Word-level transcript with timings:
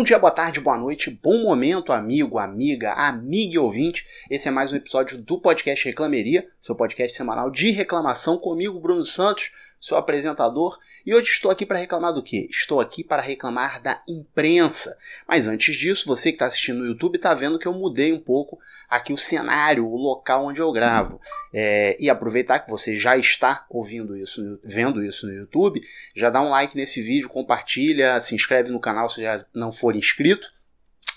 Bom 0.00 0.04
dia, 0.04 0.18
boa 0.18 0.30
tarde, 0.30 0.60
boa 0.60 0.78
noite, 0.78 1.10
bom 1.10 1.42
momento, 1.42 1.92
amigo, 1.92 2.38
amiga, 2.38 2.94
amiga 2.94 3.54
e 3.56 3.58
ouvinte. 3.58 4.06
Esse 4.30 4.48
é 4.48 4.50
mais 4.50 4.72
um 4.72 4.76
episódio 4.76 5.18
do 5.18 5.38
podcast 5.38 5.84
Reclameria, 5.84 6.48
seu 6.58 6.74
podcast 6.74 7.14
semanal 7.14 7.50
de 7.50 7.70
reclamação 7.70 8.38
comigo, 8.38 8.80
Bruno 8.80 9.04
Santos 9.04 9.52
seu 9.80 9.96
apresentador, 9.96 10.78
e 11.06 11.14
hoje 11.14 11.30
estou 11.30 11.50
aqui 11.50 11.64
para 11.64 11.78
reclamar 11.78 12.12
do 12.12 12.22
quê? 12.22 12.46
Estou 12.50 12.80
aqui 12.80 13.02
para 13.02 13.22
reclamar 13.22 13.80
da 13.80 13.98
imprensa. 14.06 14.94
Mas 15.26 15.46
antes 15.46 15.74
disso, 15.74 16.06
você 16.06 16.30
que 16.30 16.36
está 16.36 16.46
assistindo 16.46 16.80
no 16.80 16.86
YouTube 16.86 17.16
está 17.16 17.32
vendo 17.32 17.58
que 17.58 17.66
eu 17.66 17.72
mudei 17.72 18.12
um 18.12 18.20
pouco 18.20 18.58
aqui 18.90 19.12
o 19.12 19.18
cenário, 19.18 19.86
o 19.86 19.96
local 19.96 20.44
onde 20.44 20.60
eu 20.60 20.70
gravo. 20.70 21.18
É, 21.52 21.96
e 21.98 22.10
aproveitar 22.10 22.58
que 22.58 22.70
você 22.70 22.94
já 22.94 23.16
está 23.16 23.64
ouvindo 23.70 24.14
isso, 24.14 24.60
vendo 24.62 25.02
isso 25.02 25.26
no 25.26 25.32
YouTube, 25.32 25.80
já 26.14 26.28
dá 26.28 26.42
um 26.42 26.50
like 26.50 26.76
nesse 26.76 27.00
vídeo, 27.00 27.28
compartilha, 27.28 28.20
se 28.20 28.34
inscreve 28.34 28.70
no 28.70 28.78
canal 28.78 29.08
se 29.08 29.22
já 29.22 29.38
não 29.54 29.72
for 29.72 29.96
inscrito. 29.96 30.52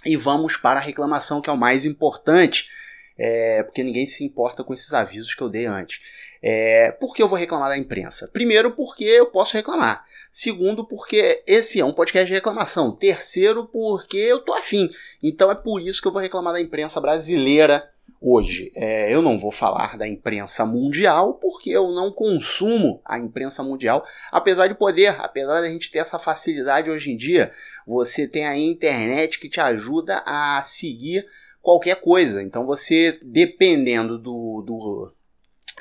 E 0.05 0.15
vamos 0.15 0.57
para 0.57 0.79
a 0.79 0.83
reclamação, 0.83 1.41
que 1.41 1.49
é 1.49 1.53
o 1.53 1.57
mais 1.57 1.85
importante, 1.85 2.69
é, 3.17 3.63
porque 3.63 3.83
ninguém 3.83 4.07
se 4.07 4.23
importa 4.23 4.63
com 4.63 4.73
esses 4.73 4.93
avisos 4.93 5.33
que 5.35 5.41
eu 5.41 5.49
dei 5.49 5.65
antes. 5.65 5.99
É, 6.41 6.91
por 6.91 7.13
que 7.13 7.23
eu 7.23 7.27
vou 7.27 7.37
reclamar 7.37 7.69
da 7.69 7.77
imprensa? 7.77 8.27
Primeiro, 8.27 8.71
porque 8.71 9.05
eu 9.05 9.27
posso 9.27 9.55
reclamar. 9.55 10.03
Segundo, 10.31 10.85
porque 10.85 11.41
esse 11.47 11.79
é 11.79 11.85
um 11.85 11.93
podcast 11.93 12.27
de 12.27 12.33
reclamação. 12.33 12.91
Terceiro, 12.91 13.65
porque 13.65 14.17
eu 14.17 14.39
tô 14.39 14.53
afim. 14.53 14.89
Então 15.21 15.49
é 15.49 15.55
por 15.55 15.79
isso 15.79 16.01
que 16.01 16.07
eu 16.07 16.11
vou 16.11 16.21
reclamar 16.21 16.53
da 16.53 16.59
imprensa 16.59 16.99
brasileira 16.99 17.89
hoje. 18.19 18.71
É, 18.75 19.13
eu 19.13 19.21
não 19.21 19.37
vou 19.37 19.51
falar 19.51 19.97
da 19.97 20.07
imprensa 20.07 20.65
mundial, 20.65 21.35
porque 21.35 21.69
eu 21.69 21.91
não 21.91 22.11
consumo 22.11 23.01
a 23.05 23.19
imprensa 23.19 23.61
mundial, 23.61 24.03
apesar 24.31 24.67
de 24.67 24.75
poder, 24.75 25.19
apesar 25.19 25.59
da 25.59 25.69
gente 25.69 25.91
ter 25.91 25.99
essa 25.99 26.17
facilidade 26.17 26.89
hoje 26.89 27.11
em 27.11 27.17
dia, 27.17 27.51
você 27.85 28.25
tem 28.25 28.47
a 28.47 28.57
internet 28.57 29.39
que 29.39 29.49
te 29.49 29.59
ajuda 29.59 30.23
a 30.25 30.61
seguir 30.63 31.25
qualquer 31.63 31.95
coisa. 32.01 32.43
Então 32.43 32.65
você, 32.65 33.17
dependendo 33.23 34.19
do, 34.19 34.61
do 34.61 35.13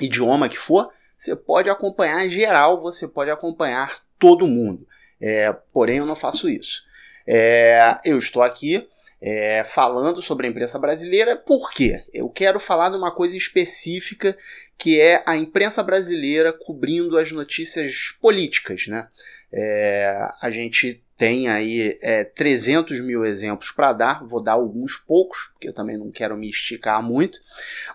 idioma 0.01 0.49
que 0.49 0.57
for, 0.57 0.89
você 1.15 1.35
pode 1.35 1.69
acompanhar 1.69 2.25
em 2.25 2.29
geral, 2.29 2.81
você 2.81 3.07
pode 3.07 3.29
acompanhar 3.29 3.93
todo 4.17 4.47
mundo. 4.47 4.87
É, 5.21 5.53
porém, 5.71 5.97
eu 5.97 6.05
não 6.05 6.15
faço 6.15 6.49
isso. 6.49 6.81
É, 7.27 7.97
eu 8.03 8.17
estou 8.17 8.41
aqui 8.41 8.87
é, 9.21 9.63
falando 9.63 10.21
sobre 10.21 10.47
a 10.47 10.49
imprensa 10.49 10.79
brasileira, 10.79 11.35
por 11.35 11.71
quê? 11.71 12.01
Eu 12.13 12.29
quero 12.29 12.59
falar 12.59 12.89
de 12.89 12.97
uma 12.97 13.11
coisa 13.11 13.37
específica 13.37 14.35
que 14.77 14.99
é 14.99 15.21
a 15.25 15.37
imprensa 15.37 15.83
brasileira 15.83 16.51
cobrindo 16.51 17.17
as 17.17 17.31
notícias 17.31 18.17
políticas. 18.21 18.87
Né? 18.87 19.07
É, 19.53 20.29
a 20.41 20.49
gente 20.49 21.02
tem 21.17 21.47
aí 21.47 21.97
é, 22.01 22.23
300 22.23 22.99
mil 23.01 23.23
exemplos 23.23 23.71
para 23.71 23.93
dar, 23.93 24.25
vou 24.25 24.41
dar 24.41 24.53
alguns 24.53 24.97
poucos, 24.97 25.49
porque 25.53 25.69
eu 25.69 25.73
também 25.73 25.97
não 25.97 26.11
quero 26.11 26.35
me 26.35 26.49
esticar 26.49 27.03
muito. 27.03 27.39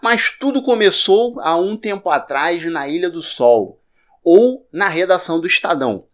Mas 0.02 0.30
tudo 0.30 0.62
começou 0.62 1.40
há 1.40 1.56
um 1.56 1.76
tempo 1.76 2.08
atrás 2.10 2.64
na 2.64 2.88
Ilha 2.88 3.10
do 3.10 3.22
Sol, 3.22 3.82
ou 4.22 4.66
na 4.72 4.88
redação 4.88 5.40
do 5.40 5.46
Estadão. 5.46 6.06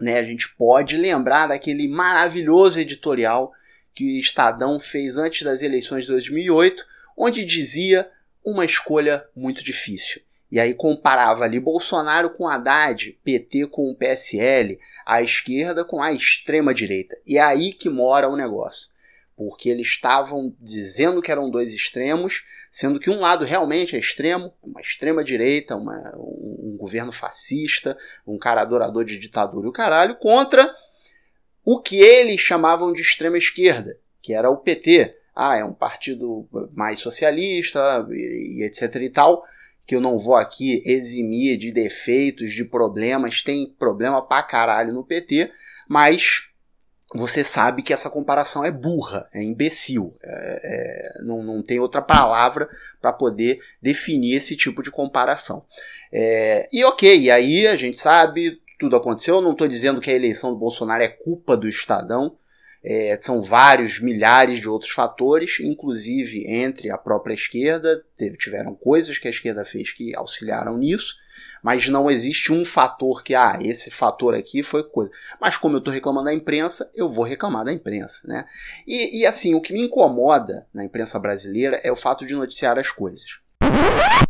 Né, 0.00 0.18
a 0.18 0.24
gente 0.24 0.54
pode 0.56 0.96
lembrar 0.96 1.46
daquele 1.46 1.88
maravilhoso 1.88 2.80
editorial 2.80 3.52
que 3.94 4.16
o 4.16 4.20
Estadão 4.20 4.80
fez 4.80 5.16
antes 5.16 5.42
das 5.42 5.62
eleições 5.62 6.04
de 6.04 6.10
2008, 6.10 6.84
onde 7.16 7.44
dizia 7.44 8.10
uma 8.44 8.64
escolha 8.64 9.24
muito 9.34 9.64
difícil. 9.64 10.20
E 10.50 10.60
aí 10.60 10.74
comparava 10.74 11.44
ali 11.44 11.58
Bolsonaro 11.58 12.30
com 12.30 12.46
Haddad, 12.46 13.18
PT 13.24 13.66
com 13.66 13.90
o 13.90 13.94
PSL, 13.94 14.78
a 15.04 15.22
esquerda 15.22 15.84
com 15.84 16.02
a 16.02 16.12
extrema 16.12 16.72
direita. 16.72 17.20
E 17.26 17.38
é 17.38 17.42
aí 17.42 17.72
que 17.72 17.88
mora 17.88 18.28
o 18.28 18.36
negócio. 18.36 18.88
Porque 19.36 19.68
eles 19.68 19.88
estavam 19.88 20.54
dizendo 20.60 21.20
que 21.20 21.32
eram 21.32 21.50
dois 21.50 21.72
extremos, 21.72 22.44
sendo 22.70 23.00
que 23.00 23.10
um 23.10 23.18
lado 23.18 23.44
realmente 23.44 23.96
é 23.96 23.98
extremo, 23.98 24.54
uma 24.62 24.80
extrema 24.80 25.24
direita, 25.24 25.74
uma, 25.74 26.14
um, 26.16 26.74
um 26.74 26.76
governo 26.76 27.10
fascista, 27.10 27.96
um 28.24 28.38
cara 28.38 28.62
adorador 28.62 29.04
de 29.04 29.18
ditadura 29.18 29.66
e 29.66 29.70
o 29.70 29.72
caralho, 29.72 30.14
contra 30.16 30.72
o 31.64 31.80
que 31.80 31.96
eles 31.96 32.40
chamavam 32.40 32.92
de 32.92 33.00
extrema 33.02 33.38
esquerda, 33.38 33.98
que 34.22 34.32
era 34.32 34.48
o 34.48 34.58
PT. 34.58 35.16
Ah, 35.34 35.56
é 35.56 35.64
um 35.64 35.74
partido 35.74 36.48
mais 36.72 37.00
socialista 37.00 38.06
e, 38.12 38.60
e 38.60 38.64
etc 38.64 38.94
e 39.02 39.10
tal 39.10 39.44
que 39.86 39.94
eu 39.94 40.00
não 40.00 40.18
vou 40.18 40.34
aqui 40.34 40.82
eximir 40.84 41.58
de 41.58 41.70
defeitos, 41.70 42.52
de 42.52 42.64
problemas, 42.64 43.42
tem 43.42 43.74
problema 43.78 44.26
pra 44.26 44.42
caralho 44.42 44.92
no 44.92 45.04
PT, 45.04 45.50
mas 45.88 46.48
você 47.14 47.44
sabe 47.44 47.82
que 47.82 47.92
essa 47.92 48.10
comparação 48.10 48.64
é 48.64 48.72
burra, 48.72 49.28
é 49.32 49.42
imbecil, 49.42 50.16
é, 50.22 50.60
é, 50.64 51.22
não, 51.24 51.44
não 51.44 51.62
tem 51.62 51.78
outra 51.78 52.02
palavra 52.02 52.68
para 53.00 53.12
poder 53.12 53.60
definir 53.80 54.36
esse 54.36 54.56
tipo 54.56 54.82
de 54.82 54.90
comparação. 54.90 55.64
É, 56.12 56.68
e 56.72 56.84
ok, 56.84 57.30
aí 57.30 57.68
a 57.68 57.76
gente 57.76 57.98
sabe, 57.98 58.60
tudo 58.80 58.96
aconteceu, 58.96 59.36
eu 59.36 59.42
não 59.42 59.52
estou 59.52 59.68
dizendo 59.68 60.00
que 60.00 60.10
a 60.10 60.14
eleição 60.14 60.50
do 60.50 60.58
Bolsonaro 60.58 61.02
é 61.02 61.08
culpa 61.08 61.56
do 61.56 61.68
Estadão, 61.68 62.36
é, 62.84 63.16
são 63.18 63.40
vários 63.40 63.98
milhares 63.98 64.60
de 64.60 64.68
outros 64.68 64.92
fatores, 64.92 65.58
inclusive 65.60 66.46
entre 66.46 66.90
a 66.90 66.98
própria 66.98 67.32
esquerda, 67.32 68.04
teve, 68.14 68.36
tiveram 68.36 68.74
coisas 68.74 69.16
que 69.16 69.26
a 69.26 69.30
esquerda 69.30 69.64
fez 69.64 69.90
que 69.90 70.14
auxiliaram 70.14 70.76
nisso, 70.76 71.16
mas 71.62 71.88
não 71.88 72.10
existe 72.10 72.52
um 72.52 72.62
fator 72.62 73.22
que, 73.22 73.34
ah, 73.34 73.58
esse 73.62 73.90
fator 73.90 74.34
aqui 74.34 74.62
foi 74.62 74.84
coisa. 74.84 75.10
Mas 75.40 75.56
como 75.56 75.76
eu 75.76 75.78
estou 75.78 75.94
reclamando 75.94 76.26
da 76.26 76.34
imprensa, 76.34 76.90
eu 76.94 77.08
vou 77.08 77.24
reclamar 77.24 77.64
da 77.64 77.72
imprensa, 77.72 78.20
né? 78.28 78.44
E, 78.86 79.20
e 79.20 79.26
assim, 79.26 79.54
o 79.54 79.62
que 79.62 79.72
me 79.72 79.80
incomoda 79.80 80.66
na 80.72 80.84
imprensa 80.84 81.18
brasileira 81.18 81.80
é 81.82 81.90
o 81.90 81.96
fato 81.96 82.26
de 82.26 82.34
noticiar 82.34 82.78
as 82.78 82.90
coisas. 82.90 83.40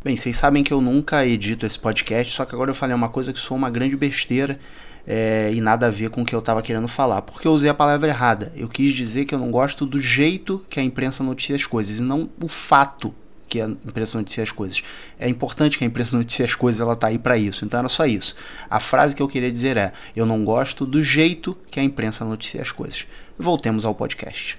Bem, 0.05 0.17
vocês 0.17 0.37
sabem 0.37 0.63
que 0.63 0.73
eu 0.73 0.81
nunca 0.81 1.27
edito 1.27 1.67
esse 1.67 1.79
podcast, 1.79 2.33
só 2.33 2.45
que 2.45 2.55
agora 2.55 2.71
eu 2.71 2.75
falei 2.75 2.95
uma 2.95 3.09
coisa 3.09 3.33
que 3.33 3.39
sou 3.39 3.57
uma 3.57 3.71
grande 3.71 3.97
besteira 3.97 4.61
é, 5.07 5.51
e 5.53 5.61
nada 5.61 5.87
a 5.87 5.91
ver 5.91 6.11
com 6.11 6.23
o 6.23 6.25
que 6.25 6.35
eu 6.35 6.39
estava 6.39 6.63
querendo 6.63 6.89
falar, 6.89 7.23
porque 7.23 7.47
eu 7.47 7.53
usei 7.53 7.69
a 7.69 7.75
palavra 7.75 8.09
errada. 8.09 8.53
Eu 8.57 8.69
quis 8.69 8.93
dizer 8.93 9.25
que 9.25 9.35
eu 9.35 9.39
não 9.39 9.51
gosto 9.51 9.85
do 9.85 10.01
jeito 10.01 10.65
que 10.69 10.81
a 10.81 10.83
imprensa 10.83 11.23
noticia 11.23 11.57
as 11.57 11.67
coisas, 11.67 11.99
e 11.99 12.03
não 12.03 12.29
o 12.41 12.49
fato 12.49 13.15
que 13.49 13.61
a 13.61 13.67
imprensa 13.67 14.19
noticia 14.19 14.43
as 14.43 14.51
coisas. 14.51 14.83
É 15.19 15.29
importante 15.29 15.79
que 15.79 15.85
a 15.85 15.87
imprensa 15.87 16.17
noticie 16.17 16.45
as 16.45 16.55
coisas, 16.55 16.81
ela 16.81 16.97
tá 16.97 17.07
aí 17.07 17.19
para 17.19 17.39
isso. 17.39 17.65
Então 17.65 17.79
era 17.79 17.89
só 17.89 18.05
isso. 18.05 18.35
A 18.69 18.81
frase 18.81 19.15
que 19.15 19.23
eu 19.23 19.29
queria 19.29 19.53
dizer 19.53 19.77
é: 19.77 19.93
eu 20.17 20.27
não 20.27 20.45
gosto 20.45 20.85
do 20.85 21.03
jeito 21.03 21.57
que 21.71 21.79
a 21.79 21.85
imprensa 21.85 22.25
noticia 22.25 22.63
as 22.63 22.73
coisas. 22.73 23.07
Voltemos 23.39 23.85
ao 23.85 23.95
podcast. 23.95 24.59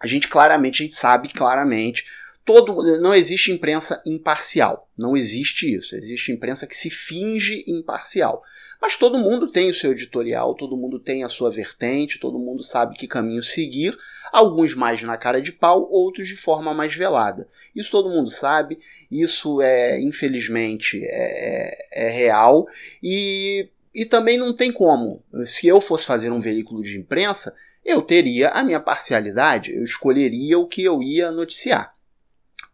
A 0.00 0.06
gente 0.06 0.26
claramente, 0.26 0.82
a 0.82 0.84
gente 0.84 0.94
sabe 0.94 1.28
claramente 1.28 2.04
todo 2.44 2.98
não 2.98 3.14
existe 3.14 3.52
imprensa 3.52 4.02
imparcial, 4.04 4.88
não 4.96 5.16
existe 5.16 5.72
isso. 5.74 5.94
Existe 5.94 6.32
imprensa 6.32 6.66
que 6.66 6.76
se 6.76 6.90
finge 6.90 7.64
imparcial. 7.66 8.42
Mas 8.80 8.96
todo 8.96 9.18
mundo 9.18 9.46
tem 9.46 9.70
o 9.70 9.74
seu 9.74 9.92
editorial, 9.92 10.54
todo 10.54 10.76
mundo 10.76 10.98
tem 10.98 11.22
a 11.22 11.28
sua 11.28 11.52
vertente, 11.52 12.18
todo 12.18 12.38
mundo 12.38 12.64
sabe 12.64 12.96
que 12.96 13.06
caminho 13.06 13.42
seguir, 13.42 13.96
alguns 14.32 14.74
mais 14.74 15.00
na 15.02 15.16
cara 15.16 15.40
de 15.40 15.52
pau, 15.52 15.88
outros 15.88 16.26
de 16.26 16.34
forma 16.34 16.74
mais 16.74 16.92
velada. 16.94 17.48
Isso 17.76 17.92
todo 17.92 18.10
mundo 18.10 18.28
sabe, 18.28 18.80
isso 19.08 19.62
é, 19.62 20.00
infelizmente, 20.00 21.00
é, 21.04 22.06
é 22.06 22.08
real 22.08 22.66
e, 23.00 23.68
e 23.94 24.04
também 24.04 24.36
não 24.36 24.52
tem 24.52 24.72
como. 24.72 25.22
Se 25.44 25.68
eu 25.68 25.80
fosse 25.80 26.06
fazer 26.06 26.32
um 26.32 26.40
veículo 26.40 26.82
de 26.82 26.98
imprensa, 26.98 27.54
eu 27.84 28.02
teria 28.02 28.48
a 28.50 28.64
minha 28.64 28.80
parcialidade, 28.80 29.72
eu 29.72 29.84
escolheria 29.84 30.58
o 30.58 30.66
que 30.66 30.82
eu 30.82 31.00
ia 31.00 31.30
noticiar. 31.30 31.91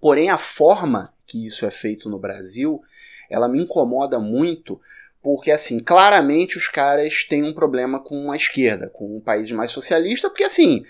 Porém, 0.00 0.30
a 0.30 0.38
forma 0.38 1.12
que 1.26 1.46
isso 1.46 1.66
é 1.66 1.70
feito 1.70 2.08
no 2.08 2.18
Brasil, 2.18 2.80
ela 3.28 3.48
me 3.48 3.60
incomoda 3.60 4.18
muito 4.18 4.80
porque, 5.20 5.50
assim, 5.50 5.80
claramente 5.80 6.56
os 6.56 6.68
caras 6.68 7.24
têm 7.24 7.42
um 7.42 7.52
problema 7.52 8.00
com 8.00 8.30
a 8.30 8.36
esquerda, 8.36 8.88
com 8.88 9.16
um 9.16 9.20
país 9.20 9.50
mais 9.50 9.70
socialista, 9.70 10.30
porque, 10.30 10.44
assim, 10.44 10.84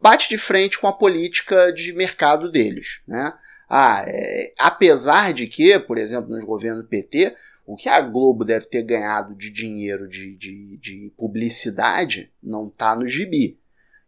bate 0.00 0.28
de 0.28 0.38
frente 0.38 0.78
com 0.78 0.86
a 0.86 0.92
política 0.92 1.72
de 1.72 1.92
mercado 1.92 2.50
deles, 2.50 3.00
né? 3.06 3.34
Ah, 3.68 4.04
é, 4.06 4.52
apesar 4.58 5.32
de 5.32 5.46
que, 5.46 5.78
por 5.78 5.98
exemplo, 5.98 6.30
nos 6.30 6.44
governos 6.44 6.86
PT, 6.88 7.34
o 7.66 7.76
que 7.76 7.88
a 7.88 8.00
Globo 8.00 8.44
deve 8.44 8.66
ter 8.66 8.82
ganhado 8.82 9.34
de 9.34 9.50
dinheiro 9.50 10.08
de, 10.08 10.36
de, 10.36 10.76
de 10.78 11.12
publicidade 11.16 12.30
não 12.42 12.70
tá 12.70 12.94
no 12.94 13.06
gibi. 13.06 13.58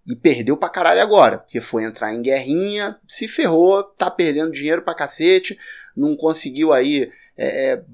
E 0.09 0.17
perdeu 0.17 0.57
pra 0.57 0.71
caralho 0.71 1.03
agora, 1.03 1.39
porque 1.39 1.61
foi 1.61 1.85
entrar 1.85 2.15
em 2.15 2.23
guerrinha, 2.23 2.99
se 3.07 3.29
ferrou, 3.29 3.83
tá 3.83 4.11
perdendo 4.11 4.53
dinheiro 4.53 4.81
pra 4.81 4.95
cacete, 4.95 5.59
não 5.95 6.17
conseguiu 6.17 6.73
aí 6.73 7.11
é, 7.37 7.73
é 7.73 7.85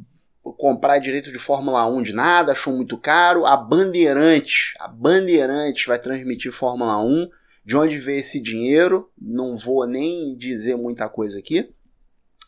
comprar 0.52 0.98
direito 0.98 1.32
de 1.32 1.38
Fórmula 1.38 1.86
1 1.86 2.02
de 2.02 2.12
nada, 2.12 2.52
achou 2.52 2.74
muito 2.74 2.98
caro. 2.98 3.46
A 3.46 3.56
Bandeirantes, 3.56 4.74
a 4.78 4.86
Bandeirantes 4.86 5.86
vai 5.86 5.98
transmitir 5.98 6.52
Fórmula 6.52 7.02
1. 7.02 7.28
De 7.64 7.76
onde 7.76 7.98
veio 7.98 8.20
esse 8.20 8.40
dinheiro? 8.40 9.10
Não 9.18 9.56
vou 9.56 9.86
nem 9.86 10.36
dizer 10.36 10.76
muita 10.76 11.08
coisa 11.08 11.38
aqui. 11.38 11.70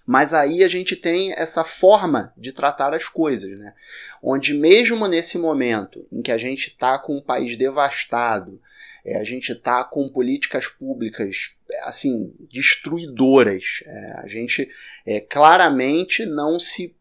Mas 0.07 0.35
aí 0.35 0.62
a 0.62 0.69
gente 0.69 0.95
tem 0.95 1.33
essa 1.33 1.65
forma 1.65 2.33
de 2.37 2.53
tratar 2.53 2.95
as 2.95 3.09
coisas, 3.09 3.59
né? 3.59 3.75
Onde 4.23 4.55
mesmo 4.55 5.09
nesse 5.09 5.37
momento 5.37 6.07
em 6.12 6.23
que 6.23 6.31
a 6.31 6.39
gente 6.39 6.69
está 6.69 6.99
com 6.99 7.17
um 7.17 7.23
país 7.23 7.57
devastado, 7.57 8.61
É, 9.06 9.17
a 9.17 9.25
gente 9.25 9.53
está 9.53 9.85
com 9.85 10.08
políticas 10.08 10.67
públicas 10.67 11.55
assim 11.85 12.35
destruidoras. 12.50 13.81
É, 13.87 14.12
a 14.25 14.26
gente 14.26 14.69
é, 15.06 15.20
claramente 15.20 16.26
não 16.26 16.58
se 16.58 16.97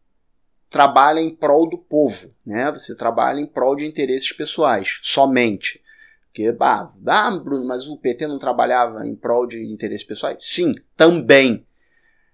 trabalha 0.70 1.20
em 1.20 1.34
prol 1.34 1.68
do 1.68 1.76
povo, 1.76 2.32
né? 2.46 2.70
Você 2.70 2.94
trabalha 2.94 3.40
em 3.40 3.46
prol 3.46 3.74
de 3.74 3.84
interesses 3.84 4.32
pessoais, 4.32 5.00
somente. 5.02 5.82
Porque, 6.26 6.52
bah, 6.52 6.92
ah, 7.06 7.30
Bruno, 7.32 7.64
mas 7.64 7.88
o 7.88 7.96
PT 7.96 8.28
não 8.28 8.38
trabalhava 8.38 9.04
em 9.06 9.16
prol 9.16 9.46
de 9.46 9.64
interesses 9.64 10.06
pessoais? 10.06 10.36
Sim, 10.40 10.72
também. 10.96 11.66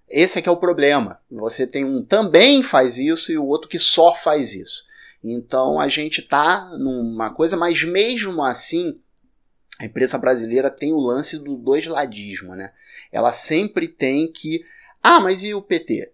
Esse 0.07 0.37
é 0.37 0.41
que 0.41 0.49
é 0.49 0.51
o 0.51 0.57
problema. 0.57 1.19
Você 1.31 1.65
tem 1.65 1.83
um 1.83 2.03
também 2.03 2.61
faz 2.61 2.99
isso 2.99 3.31
e 3.31 3.37
o 3.37 3.45
outro 3.45 3.67
que 3.67 3.79
só 3.79 4.13
faz 4.13 4.53
isso. 4.53 4.83
Então 5.23 5.79
a 5.79 5.87
gente 5.87 6.21
tá 6.21 6.69
numa 6.77 7.33
coisa, 7.33 7.55
mas 7.55 7.83
mesmo 7.83 8.43
assim, 8.43 8.99
a 9.83 9.85
imprensa 9.85 10.17
brasileira 10.17 10.69
tem 10.69 10.93
o 10.93 10.99
lance 10.99 11.37
do 11.37 11.57
dois 11.57 11.85
ladismo, 11.85 12.55
né? 12.55 12.71
Ela 13.11 13.31
sempre 13.31 13.87
tem 13.87 14.31
que. 14.31 14.63
Ah, 15.01 15.19
mas 15.19 15.43
e 15.43 15.53
o 15.53 15.61
PT? 15.61 16.13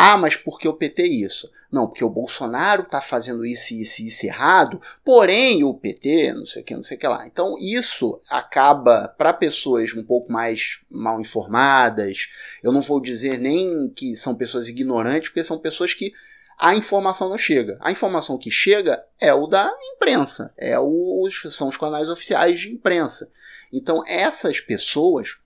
Ah, 0.00 0.16
mas 0.16 0.36
por 0.36 0.60
que 0.60 0.68
o 0.68 0.74
PT 0.74 1.02
isso? 1.02 1.50
Não, 1.72 1.88
porque 1.88 2.04
o 2.04 2.08
Bolsonaro 2.08 2.84
está 2.84 3.00
fazendo 3.00 3.44
isso 3.44 3.74
isso 3.74 4.00
e 4.00 4.06
isso 4.06 4.26
errado, 4.26 4.80
porém 5.04 5.64
o 5.64 5.74
PT, 5.74 6.34
não 6.34 6.44
sei 6.44 6.62
o 6.62 6.64
que, 6.64 6.74
não 6.76 6.84
sei 6.84 6.96
o 6.96 7.00
que 7.00 7.08
lá. 7.08 7.26
Então 7.26 7.56
isso 7.58 8.16
acaba, 8.30 9.12
para 9.18 9.32
pessoas 9.32 9.92
um 9.94 10.04
pouco 10.04 10.30
mais 10.30 10.78
mal 10.88 11.20
informadas, 11.20 12.28
eu 12.62 12.70
não 12.70 12.80
vou 12.80 13.00
dizer 13.00 13.40
nem 13.40 13.88
que 13.90 14.14
são 14.14 14.36
pessoas 14.36 14.68
ignorantes, 14.68 15.30
porque 15.30 15.42
são 15.42 15.58
pessoas 15.58 15.92
que 15.92 16.12
a 16.58 16.74
informação 16.74 17.28
não 17.28 17.38
chega. 17.38 17.78
A 17.80 17.92
informação 17.92 18.36
que 18.36 18.50
chega 18.50 19.04
é 19.20 19.32
o 19.32 19.46
da 19.46 19.72
imprensa, 19.94 20.52
é 20.56 20.78
os, 20.78 21.42
são 21.50 21.68
os 21.68 21.76
canais 21.76 22.08
oficiais 22.08 22.60
de 22.60 22.72
imprensa. 22.72 23.30
Então 23.72 24.02
essas 24.06 24.60
pessoas 24.60 25.36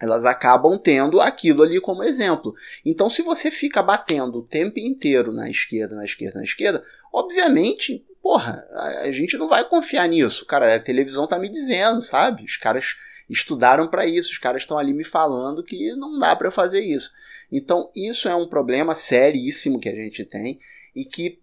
elas 0.00 0.24
acabam 0.24 0.76
tendo 0.76 1.20
aquilo 1.20 1.62
ali 1.62 1.80
como 1.80 2.02
exemplo. 2.02 2.52
Então, 2.84 3.08
se 3.08 3.22
você 3.22 3.52
fica 3.52 3.80
batendo 3.80 4.38
o 4.38 4.44
tempo 4.44 4.80
inteiro 4.80 5.32
na 5.32 5.48
esquerda, 5.48 5.94
na 5.94 6.04
esquerda, 6.04 6.38
na 6.40 6.44
esquerda, 6.44 6.82
obviamente, 7.12 8.04
porra, 8.20 8.66
a 9.02 9.12
gente 9.12 9.38
não 9.38 9.46
vai 9.46 9.64
confiar 9.64 10.08
nisso. 10.08 10.44
Cara, 10.44 10.74
a 10.74 10.80
televisão 10.80 11.24
tá 11.28 11.38
me 11.38 11.48
dizendo, 11.48 12.00
sabe? 12.00 12.42
Os 12.42 12.56
caras 12.56 12.96
estudaram 13.28 13.88
para 13.88 14.06
isso, 14.06 14.30
os 14.30 14.38
caras 14.38 14.62
estão 14.62 14.78
ali 14.78 14.92
me 14.92 15.04
falando 15.04 15.62
que 15.62 15.94
não 15.96 16.18
dá 16.18 16.34
para 16.34 16.50
fazer 16.50 16.80
isso. 16.80 17.10
Então, 17.50 17.90
isso 17.94 18.28
é 18.28 18.34
um 18.34 18.48
problema 18.48 18.94
seríssimo 18.94 19.78
que 19.78 19.88
a 19.88 19.94
gente 19.94 20.24
tem 20.24 20.58
e 20.94 21.04
que 21.04 21.40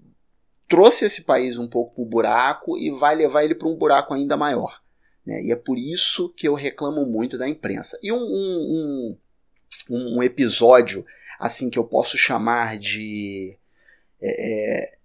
trouxe 0.68 1.06
esse 1.06 1.24
país 1.24 1.58
um 1.58 1.68
pouco 1.68 1.96
pro 1.96 2.06
buraco 2.06 2.78
e 2.78 2.92
vai 2.92 3.16
levar 3.16 3.44
ele 3.44 3.56
para 3.56 3.68
um 3.68 3.76
buraco 3.76 4.14
ainda 4.14 4.38
maior. 4.38 4.82
Né? 5.26 5.44
E 5.44 5.52
é 5.52 5.56
por 5.56 5.78
isso 5.78 6.30
que 6.30 6.48
eu 6.48 6.54
reclamo 6.54 7.06
muito 7.06 7.38
da 7.38 7.50
imprensa. 7.50 8.00
E 8.02 8.12
um, 8.12 8.22
um, 8.22 9.18
um, 9.90 10.18
um 10.18 10.24
episódio 10.24 11.06
assim 11.40 11.70
que 11.70 11.80
eu 11.80 11.84
posso 11.84 12.18
chamar 12.18 12.78
de 12.78 13.58
é, 14.22 14.82
é, 14.84 14.99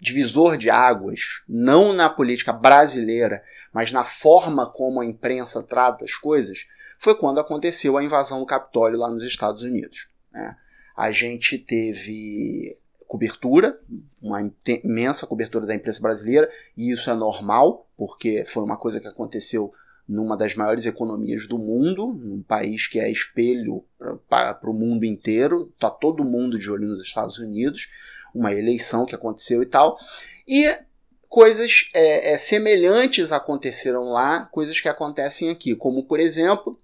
divisor 0.00 0.56
de 0.56 0.68
águas, 0.70 1.42
não 1.48 1.92
na 1.92 2.10
política 2.10 2.52
brasileira, 2.52 3.42
mas 3.72 3.92
na 3.92 4.04
forma 4.04 4.66
como 4.66 5.00
a 5.00 5.04
imprensa 5.04 5.62
trata 5.62 6.04
as 6.04 6.14
coisas, 6.14 6.66
foi 6.98 7.14
quando 7.14 7.40
aconteceu 7.40 7.96
a 7.96 8.04
invasão 8.04 8.40
do 8.40 8.46
Capitólio 8.46 8.98
lá 8.98 9.10
nos 9.10 9.22
Estados 9.22 9.62
Unidos. 9.62 10.08
Né? 10.32 10.56
A 10.96 11.10
gente 11.10 11.58
teve 11.58 12.76
cobertura, 13.06 13.78
uma 14.20 14.40
imensa 14.82 15.26
cobertura 15.26 15.66
da 15.66 15.74
imprensa 15.74 16.00
brasileira, 16.00 16.50
e 16.76 16.90
isso 16.90 17.10
é 17.10 17.14
normal, 17.14 17.88
porque 17.96 18.44
foi 18.44 18.62
uma 18.62 18.76
coisa 18.76 19.00
que 19.00 19.08
aconteceu 19.08 19.72
numa 20.08 20.36
das 20.36 20.54
maiores 20.54 20.84
economias 20.84 21.46
do 21.46 21.58
mundo, 21.58 22.12
num 22.12 22.42
país 22.42 22.86
que 22.86 22.98
é 22.98 23.10
espelho 23.10 23.84
para 24.28 24.70
o 24.70 24.74
mundo 24.74 25.04
inteiro, 25.04 25.72
está 25.74 25.90
todo 25.90 26.24
mundo 26.24 26.58
de 26.58 26.70
olho 26.70 26.88
nos 26.88 27.00
Estados 27.00 27.38
Unidos, 27.38 27.88
uma 28.34 28.52
eleição 28.52 29.06
que 29.06 29.14
aconteceu 29.14 29.62
e 29.62 29.66
tal. 29.66 29.98
E 30.46 30.68
coisas 31.28 31.90
é, 31.94 32.32
é, 32.32 32.36
semelhantes 32.36 33.32
aconteceram 33.32 34.04
lá, 34.04 34.46
coisas 34.46 34.80
que 34.80 34.88
acontecem 34.88 35.50
aqui, 35.50 35.74
como 35.74 36.04
por 36.04 36.20
exemplo 36.20 36.80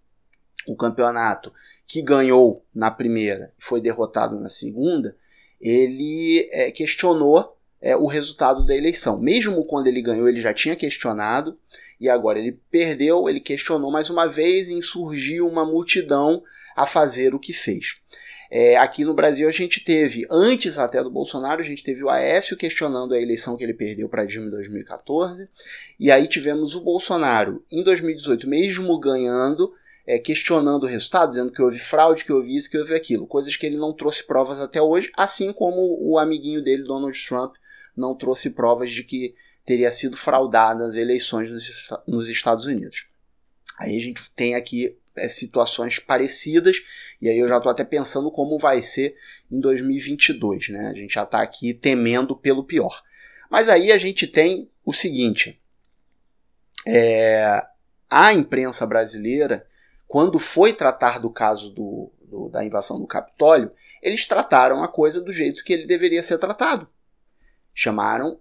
o 0.66 0.76
campeonato 0.76 1.52
que 1.86 2.02
ganhou 2.02 2.64
na 2.74 2.90
primeira 2.90 3.52
e 3.58 3.64
foi 3.64 3.80
derrotado 3.80 4.38
na 4.38 4.50
segunda, 4.50 5.16
ele 5.60 6.48
é, 6.52 6.70
questionou 6.70 7.56
é, 7.80 7.96
o 7.96 8.06
resultado 8.06 8.64
da 8.64 8.76
eleição. 8.76 9.18
Mesmo 9.18 9.64
quando 9.64 9.86
ele 9.86 10.02
ganhou, 10.02 10.28
ele 10.28 10.40
já 10.40 10.52
tinha 10.52 10.76
questionado, 10.76 11.58
e 12.00 12.08
agora 12.08 12.38
ele 12.38 12.58
perdeu, 12.70 13.28
ele 13.28 13.40
questionou 13.40 13.90
mais 13.90 14.10
uma 14.10 14.26
vez 14.26 14.68
e 14.68 14.74
insurgiu 14.74 15.46
uma 15.46 15.64
multidão 15.64 16.42
a 16.76 16.86
fazer 16.86 17.34
o 17.34 17.38
que 17.38 17.52
fez. 17.52 18.00
É, 18.50 18.76
aqui 18.76 19.04
no 19.04 19.14
Brasil 19.14 19.48
a 19.48 19.52
gente 19.52 19.78
teve, 19.84 20.26
antes 20.28 20.76
até 20.76 21.00
do 21.02 21.10
Bolsonaro, 21.10 21.60
a 21.60 21.64
gente 21.64 21.84
teve 21.84 22.02
o 22.02 22.10
Aécio 22.10 22.56
questionando 22.56 23.14
a 23.14 23.20
eleição 23.20 23.56
que 23.56 23.62
ele 23.62 23.72
perdeu 23.72 24.08
para 24.08 24.24
Dilma 24.24 24.48
em 24.48 24.50
2014, 24.50 25.48
e 26.00 26.10
aí 26.10 26.26
tivemos 26.26 26.74
o 26.74 26.80
Bolsonaro 26.80 27.64
em 27.70 27.84
2018, 27.84 28.48
mesmo 28.48 28.98
ganhando, 28.98 29.72
é, 30.04 30.18
questionando 30.18 30.82
o 30.82 30.86
resultado, 30.86 31.28
dizendo 31.28 31.52
que 31.52 31.62
houve 31.62 31.78
fraude, 31.78 32.24
que 32.24 32.32
houve 32.32 32.56
isso, 32.56 32.68
que 32.68 32.76
houve 32.76 32.92
aquilo, 32.92 33.24
coisas 33.24 33.54
que 33.54 33.66
ele 33.66 33.76
não 33.76 33.92
trouxe 33.92 34.26
provas 34.26 34.60
até 34.60 34.82
hoje, 34.82 35.12
assim 35.16 35.52
como 35.52 35.96
o 36.00 36.18
amiguinho 36.18 36.60
dele, 36.60 36.82
Donald 36.82 37.16
Trump, 37.24 37.54
não 37.96 38.16
trouxe 38.16 38.50
provas 38.50 38.90
de 38.90 39.04
que 39.04 39.32
teria 39.64 39.92
sido 39.92 40.16
fraudada 40.16 40.84
as 40.84 40.96
eleições 40.96 41.50
nos 42.08 42.28
Estados 42.28 42.64
Unidos. 42.64 43.06
Aí 43.78 43.96
a 43.96 44.00
gente 44.00 44.28
tem 44.32 44.56
aqui 44.56 44.96
é, 45.24 45.28
situações 45.28 45.98
parecidas, 45.98 46.76
e 47.20 47.28
aí 47.28 47.38
eu 47.38 47.48
já 47.48 47.56
estou 47.56 47.70
até 47.70 47.84
pensando 47.84 48.30
como 48.30 48.58
vai 48.58 48.82
ser 48.82 49.16
em 49.50 49.60
2022, 49.60 50.68
né? 50.70 50.88
A 50.88 50.94
gente 50.94 51.14
já 51.14 51.22
está 51.22 51.40
aqui 51.40 51.74
temendo 51.74 52.36
pelo 52.36 52.64
pior. 52.64 53.02
Mas 53.50 53.68
aí 53.68 53.92
a 53.92 53.98
gente 53.98 54.26
tem 54.26 54.70
o 54.84 54.92
seguinte: 54.92 55.60
é, 56.86 57.60
a 58.08 58.32
imprensa 58.32 58.86
brasileira 58.86 59.66
quando 60.10 60.40
foi 60.40 60.72
tratar 60.72 61.20
do 61.20 61.30
caso 61.30 61.70
do, 61.70 62.10
do, 62.20 62.48
da 62.48 62.64
invasão 62.64 62.98
do 62.98 63.06
Capitólio, 63.06 63.70
eles 64.02 64.26
trataram 64.26 64.82
a 64.82 64.88
coisa 64.88 65.20
do 65.20 65.32
jeito 65.32 65.62
que 65.62 65.72
ele 65.72 65.86
deveria 65.86 66.20
ser 66.20 66.36
tratado. 66.36 66.88
Chamaram 67.72 68.40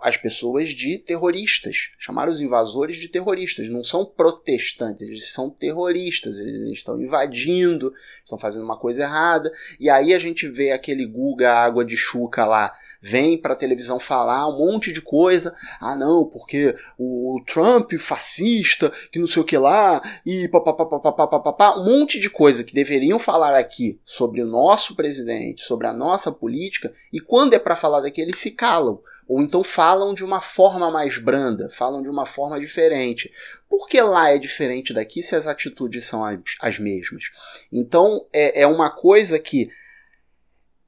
as 0.00 0.16
pessoas 0.16 0.70
de 0.70 0.98
terroristas, 0.98 1.90
chamaram 1.98 2.30
os 2.30 2.40
invasores 2.40 2.96
de 2.96 3.08
terroristas. 3.08 3.68
Não 3.68 3.82
são 3.82 4.04
protestantes, 4.04 5.02
eles 5.02 5.32
são 5.32 5.48
terroristas, 5.48 6.38
eles 6.38 6.70
estão 6.72 7.00
invadindo, 7.00 7.92
estão 8.22 8.38
fazendo 8.38 8.64
uma 8.64 8.78
coisa 8.78 9.02
errada. 9.02 9.52
E 9.80 9.88
aí 9.88 10.12
a 10.14 10.18
gente 10.18 10.48
vê 10.48 10.72
aquele 10.72 11.06
Guga 11.06 11.52
Água 11.52 11.84
de 11.84 11.96
Chuca 11.96 12.44
lá, 12.44 12.72
vem 13.00 13.38
para 13.38 13.54
a 13.54 13.56
televisão 13.56 13.98
falar 13.98 14.48
um 14.48 14.58
monte 14.58 14.92
de 14.92 15.00
coisa. 15.00 15.54
Ah, 15.80 15.96
não, 15.96 16.24
porque 16.24 16.74
o 16.98 17.42
Trump 17.46 17.92
fascista, 17.94 18.90
que 19.10 19.18
não 19.18 19.26
sei 19.26 19.42
o 19.42 19.46
que 19.46 19.56
lá, 19.56 20.02
e 20.24 20.48
papapá, 20.48 21.78
um 21.78 21.84
monte 21.84 22.20
de 22.20 22.28
coisa 22.28 22.64
que 22.64 22.74
deveriam 22.74 23.18
falar 23.18 23.54
aqui 23.56 24.00
sobre 24.04 24.42
o 24.42 24.46
nosso 24.46 24.94
presidente, 24.94 25.62
sobre 25.62 25.86
a 25.86 25.92
nossa 25.92 26.30
política, 26.30 26.92
e 27.12 27.20
quando 27.20 27.54
é 27.54 27.58
para 27.58 27.76
falar 27.76 28.00
daqui, 28.00 28.20
eles 28.20 28.36
se 28.36 28.50
calam 28.50 29.00
ou 29.26 29.40
então 29.40 29.64
falam 29.64 30.14
de 30.14 30.24
uma 30.24 30.40
forma 30.40 30.90
mais 30.90 31.18
branda, 31.18 31.68
falam 31.70 32.02
de 32.02 32.08
uma 32.08 32.26
forma 32.26 32.60
diferente. 32.60 33.32
Por 33.68 33.88
que 33.88 34.00
lá 34.00 34.30
é 34.30 34.38
diferente 34.38 34.92
daqui 34.92 35.22
se 35.22 35.34
as 35.34 35.46
atitudes 35.46 36.04
são 36.04 36.24
as, 36.24 36.38
as 36.60 36.78
mesmas? 36.78 37.24
Então 37.72 38.26
é, 38.32 38.62
é 38.62 38.66
uma 38.66 38.90
coisa 38.90 39.38
que 39.38 39.68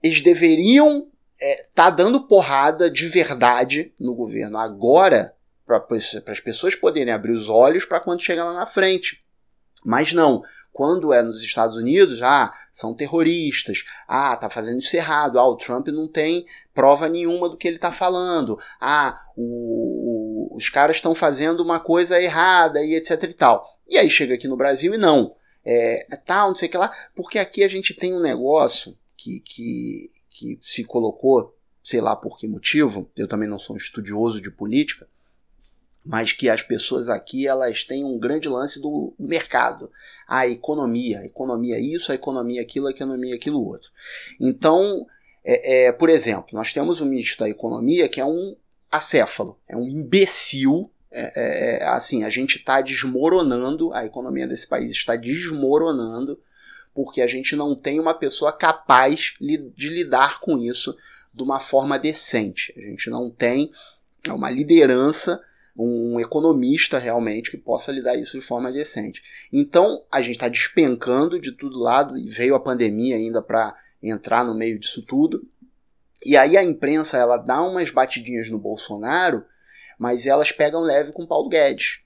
eles 0.03 0.21
deveriam 0.21 1.11
estar 1.39 1.47
é, 1.47 1.65
tá 1.75 1.91
dando 1.91 2.27
porrada 2.27 2.91
de 2.91 3.07
verdade 3.07 3.93
no 3.99 4.15
governo 4.15 4.59
agora 4.59 5.35
para 5.65 5.85
as 6.29 6.41
pessoas 6.41 6.75
poderem 6.75 7.13
abrir 7.13 7.33
os 7.33 7.49
olhos 7.49 7.85
para 7.85 8.01
quando 8.01 8.23
chegar 8.23 8.45
lá 8.45 8.55
na 8.55 8.67
frente. 8.67 9.25
Mas 9.85 10.13
não, 10.13 10.43
quando 10.77 11.11
é 11.11 11.23
nos 11.23 11.43
Estados 11.43 11.79
Unidos, 11.79 12.21
ah, 12.23 12.53
são 12.71 12.93
terroristas, 12.93 13.83
ah, 14.07 14.37
tá 14.37 14.47
fazendo 14.47 14.79
isso 14.79 14.95
errado, 14.95 15.39
ah, 15.39 15.49
o 15.49 15.57
Trump 15.57 15.89
não 15.89 16.07
tem 16.07 16.45
prova 16.75 17.09
nenhuma 17.09 17.49
do 17.49 17.57
que 17.57 17.67
ele 17.67 17.79
tá 17.79 17.91
falando, 17.91 18.59
ah, 18.79 19.19
o, 19.35 20.53
o, 20.53 20.55
os 20.55 20.69
caras 20.69 20.97
estão 20.97 21.15
fazendo 21.15 21.63
uma 21.63 21.81
coisa 21.81 22.21
errada 22.21 22.85
e 22.85 22.95
etc 22.95 23.23
e 23.23 23.33
tal. 23.33 23.67
E 23.89 23.97
aí 23.97 24.11
chega 24.11 24.35
aqui 24.35 24.47
no 24.47 24.55
Brasil 24.55 24.93
e 24.93 24.99
não, 24.99 25.35
é, 25.65 26.07
é 26.13 26.17
tal, 26.17 26.51
não 26.51 26.57
sei 26.57 26.69
o 26.69 26.71
que 26.71 26.77
lá, 26.77 26.93
porque 27.15 27.39
aqui 27.39 27.65
a 27.65 27.69
gente 27.69 27.95
tem 27.95 28.13
um 28.13 28.21
negócio 28.21 28.95
que, 29.17 29.41
que, 29.41 30.11
que 30.29 30.59
se 30.61 30.85
colocou, 30.85 31.57
sei 31.83 32.03
lá 32.03 32.15
por 32.15 32.37
que 32.37 32.47
motivo, 32.47 33.11
eu 33.17 33.27
também 33.27 33.49
não 33.49 33.59
sou 33.59 33.77
um 33.77 33.79
estudioso 33.79 34.43
de 34.43 34.51
política, 34.51 35.09
mas 36.07 36.33
que 36.33 36.49
as 36.49 36.63
pessoas 36.63 37.09
aqui 37.09 37.47
elas 37.47 37.85
têm 37.85 38.05
um 38.05 38.19
grande 38.19 38.49
lance 38.49 38.81
do 38.81 39.13
mercado, 39.19 39.91
a 40.29 40.47
economia, 40.47 41.19
a 41.19 41.27
economia 41.27 41.79
isso, 41.79 42.13
a 42.13 42.15
economia 42.15 42.63
aquilo, 42.63 42.87
a 42.87 42.91
economia 42.91 43.35
aquilo 43.35 43.63
outro. 43.63 43.91
Então, 44.41 45.07
é, 45.45 45.87
é, 45.87 45.93
por 45.93 46.09
exemplo, 46.09 46.51
nós 46.53 46.73
temos 46.73 47.01
um 47.01 47.07
ministro 47.07 47.41
da 47.41 47.51
economia 47.51 48.09
que 48.09 48.21
é 48.21 48.25
um 48.25 48.55
acéfalo, 48.91 49.59
é 49.69 49.77
um 49.77 49.89
imbecil, 49.89 50.91
É, 51.19 51.81
é, 51.81 51.89
assim, 51.89 52.25
a 52.25 52.31
gente 52.31 52.59
está 52.59 52.83
desmoronando, 52.83 53.91
a 53.95 54.05
economia 54.05 54.47
desse 54.47 54.67
país 54.69 54.91
está 54.91 55.17
desmoronando, 55.17 56.39
porque 56.95 57.23
a 57.23 57.27
gente 57.27 57.57
não 57.57 57.75
tem 57.75 57.99
uma 57.99 58.13
pessoa 58.13 58.53
capaz 58.53 59.35
de 59.41 59.89
lidar 59.89 60.41
com 60.41 60.59
isso 60.59 60.95
de 61.33 61.43
uma 61.43 61.59
forma 61.59 61.99
decente. 61.99 62.75
A 62.77 62.81
gente 62.91 63.09
não 63.09 63.31
tem 63.31 63.71
uma 64.29 64.51
liderança, 64.51 65.41
um 65.79 66.19
economista 66.19 66.99
realmente 66.99 67.51
que 67.51 67.57
possa 67.57 67.93
lidar 67.93 68.17
isso 68.17 68.39
de 68.39 68.45
forma 68.45 68.73
decente. 68.73 69.23
Então 69.53 70.05
a 70.11 70.23
gente 70.23 70.37
está 70.37 70.49
despencando 70.49 71.39
de 71.39 71.53
todo 71.53 71.79
lado 71.79 72.17
e 72.17 72.29
veio 72.29 72.55
a 72.55 72.61
pandemia 72.61 73.17
ainda 73.17 73.43
para 73.43 73.77
entrar 74.03 74.45
no 74.45 74.55
meio 74.55 74.79
disso 74.79 75.03
tudo. 75.03 75.47
E 76.25 76.37
aí 76.37 76.57
a 76.57 76.65
imprensa 76.65 77.19
ela 77.19 77.37
dá 77.37 77.63
umas 77.63 77.91
batidinhas 77.91 78.49
no 78.49 78.59
Bolsonaro, 78.59 79.45
mas 79.99 80.27
elas 80.27 80.51
pegam 80.51 80.81
leve 80.81 81.13
com 81.13 81.27
Paulo 81.27 81.49
Guedes. 81.49 82.01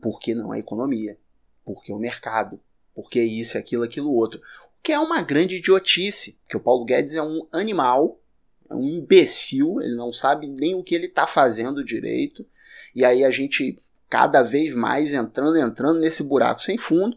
Porque 0.00 0.34
não 0.34 0.54
é 0.54 0.58
economia, 0.58 1.18
porque 1.64 1.90
é 1.90 1.94
o 1.94 1.98
mercado, 1.98 2.60
porque 2.94 3.20
isso, 3.20 3.58
aquilo, 3.58 3.82
aquilo 3.82 4.12
outro. 4.12 4.40
O 4.78 4.82
que 4.82 4.92
é 4.92 4.98
uma 4.98 5.22
grande 5.22 5.56
idiotice, 5.56 6.38
que 6.48 6.56
o 6.56 6.60
Paulo 6.60 6.84
Guedes 6.84 7.14
é 7.14 7.22
um 7.22 7.46
animal, 7.50 8.20
é 8.70 8.74
um 8.74 8.98
imbecil, 8.98 9.80
ele 9.80 9.96
não 9.96 10.12
sabe 10.12 10.46
nem 10.46 10.74
o 10.74 10.82
que 10.82 10.94
ele 10.94 11.06
está 11.06 11.26
fazendo 11.26 11.84
direito. 11.84 12.46
E 12.94 13.04
aí 13.04 13.24
a 13.24 13.30
gente 13.30 13.76
cada 14.08 14.42
vez 14.42 14.74
mais 14.74 15.12
entrando, 15.12 15.56
entrando 15.56 15.98
nesse 15.98 16.22
buraco 16.22 16.62
sem 16.62 16.78
fundo. 16.78 17.16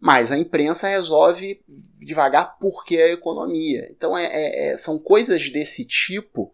Mas 0.00 0.30
a 0.30 0.38
imprensa 0.38 0.86
resolve 0.86 1.62
devagar 1.96 2.58
porque 2.58 2.96
é 2.96 3.04
a 3.04 3.12
economia. 3.12 3.88
Então 3.90 4.16
é, 4.16 4.26
é, 4.26 4.68
é, 4.68 4.76
são 4.76 4.98
coisas 4.98 5.50
desse 5.50 5.84
tipo 5.84 6.52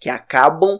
que 0.00 0.08
acabam 0.08 0.78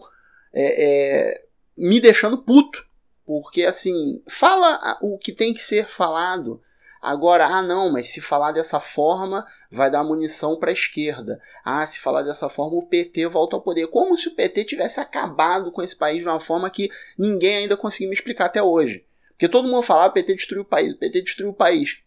é, 0.53 0.85
é, 1.33 1.45
me 1.76 2.00
deixando 2.00 2.38
puto. 2.38 2.87
Porque 3.25 3.65
assim, 3.65 4.23
fala 4.29 4.99
o 5.03 5.19
que 5.19 5.33
tem 5.33 5.53
que 5.53 5.61
ser 5.61 5.87
falado. 5.87 6.62
Agora, 7.06 7.46
ah 7.46 7.62
não, 7.62 7.92
mas 7.92 8.08
se 8.08 8.20
falar 8.20 8.50
dessa 8.50 8.80
forma 8.80 9.46
vai 9.70 9.88
dar 9.88 10.02
munição 10.02 10.56
para 10.58 10.70
a 10.70 10.72
esquerda. 10.72 11.40
Ah, 11.64 11.86
se 11.86 12.00
falar 12.00 12.22
dessa 12.22 12.48
forma 12.48 12.78
o 12.78 12.88
PT 12.88 13.28
volta 13.28 13.54
ao 13.54 13.62
poder. 13.62 13.86
Como 13.86 14.16
se 14.16 14.26
o 14.26 14.34
PT 14.34 14.64
tivesse 14.64 14.98
acabado 14.98 15.70
com 15.70 15.80
esse 15.80 15.94
país 15.94 16.25
de 16.25 16.28
uma 16.28 16.40
forma 16.40 16.68
que 16.68 16.90
ninguém 17.16 17.58
ainda 17.58 17.76
conseguiu 17.76 18.08
me 18.08 18.14
explicar 18.16 18.46
até 18.46 18.60
hoje. 18.60 19.06
Porque 19.28 19.48
todo 19.48 19.68
mundo 19.68 19.84
fala, 19.84 20.06
ah, 20.06 20.10
PT 20.10 20.34
destruiu 20.34 20.62
o 20.62 20.66
país, 20.66 20.94
o 20.94 20.98
PT 20.98 21.22
destruiu 21.22 21.50
o 21.50 21.54
país. 21.54 22.00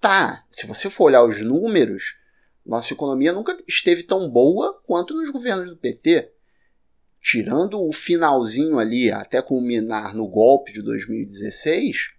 Tá, 0.00 0.44
se 0.50 0.66
você 0.66 0.90
for 0.90 1.04
olhar 1.04 1.22
os 1.22 1.40
números, 1.40 2.16
nossa 2.66 2.92
economia 2.92 3.32
nunca 3.32 3.56
esteve 3.68 4.02
tão 4.02 4.28
boa 4.28 4.76
quanto 4.88 5.14
nos 5.14 5.30
governos 5.30 5.70
do 5.70 5.76
PT. 5.76 6.32
Tirando 7.20 7.80
o 7.80 7.92
finalzinho 7.92 8.80
ali, 8.80 9.08
até 9.08 9.40
culminar 9.40 10.16
no 10.16 10.26
golpe 10.26 10.72
de 10.72 10.82
2016, 10.82 12.15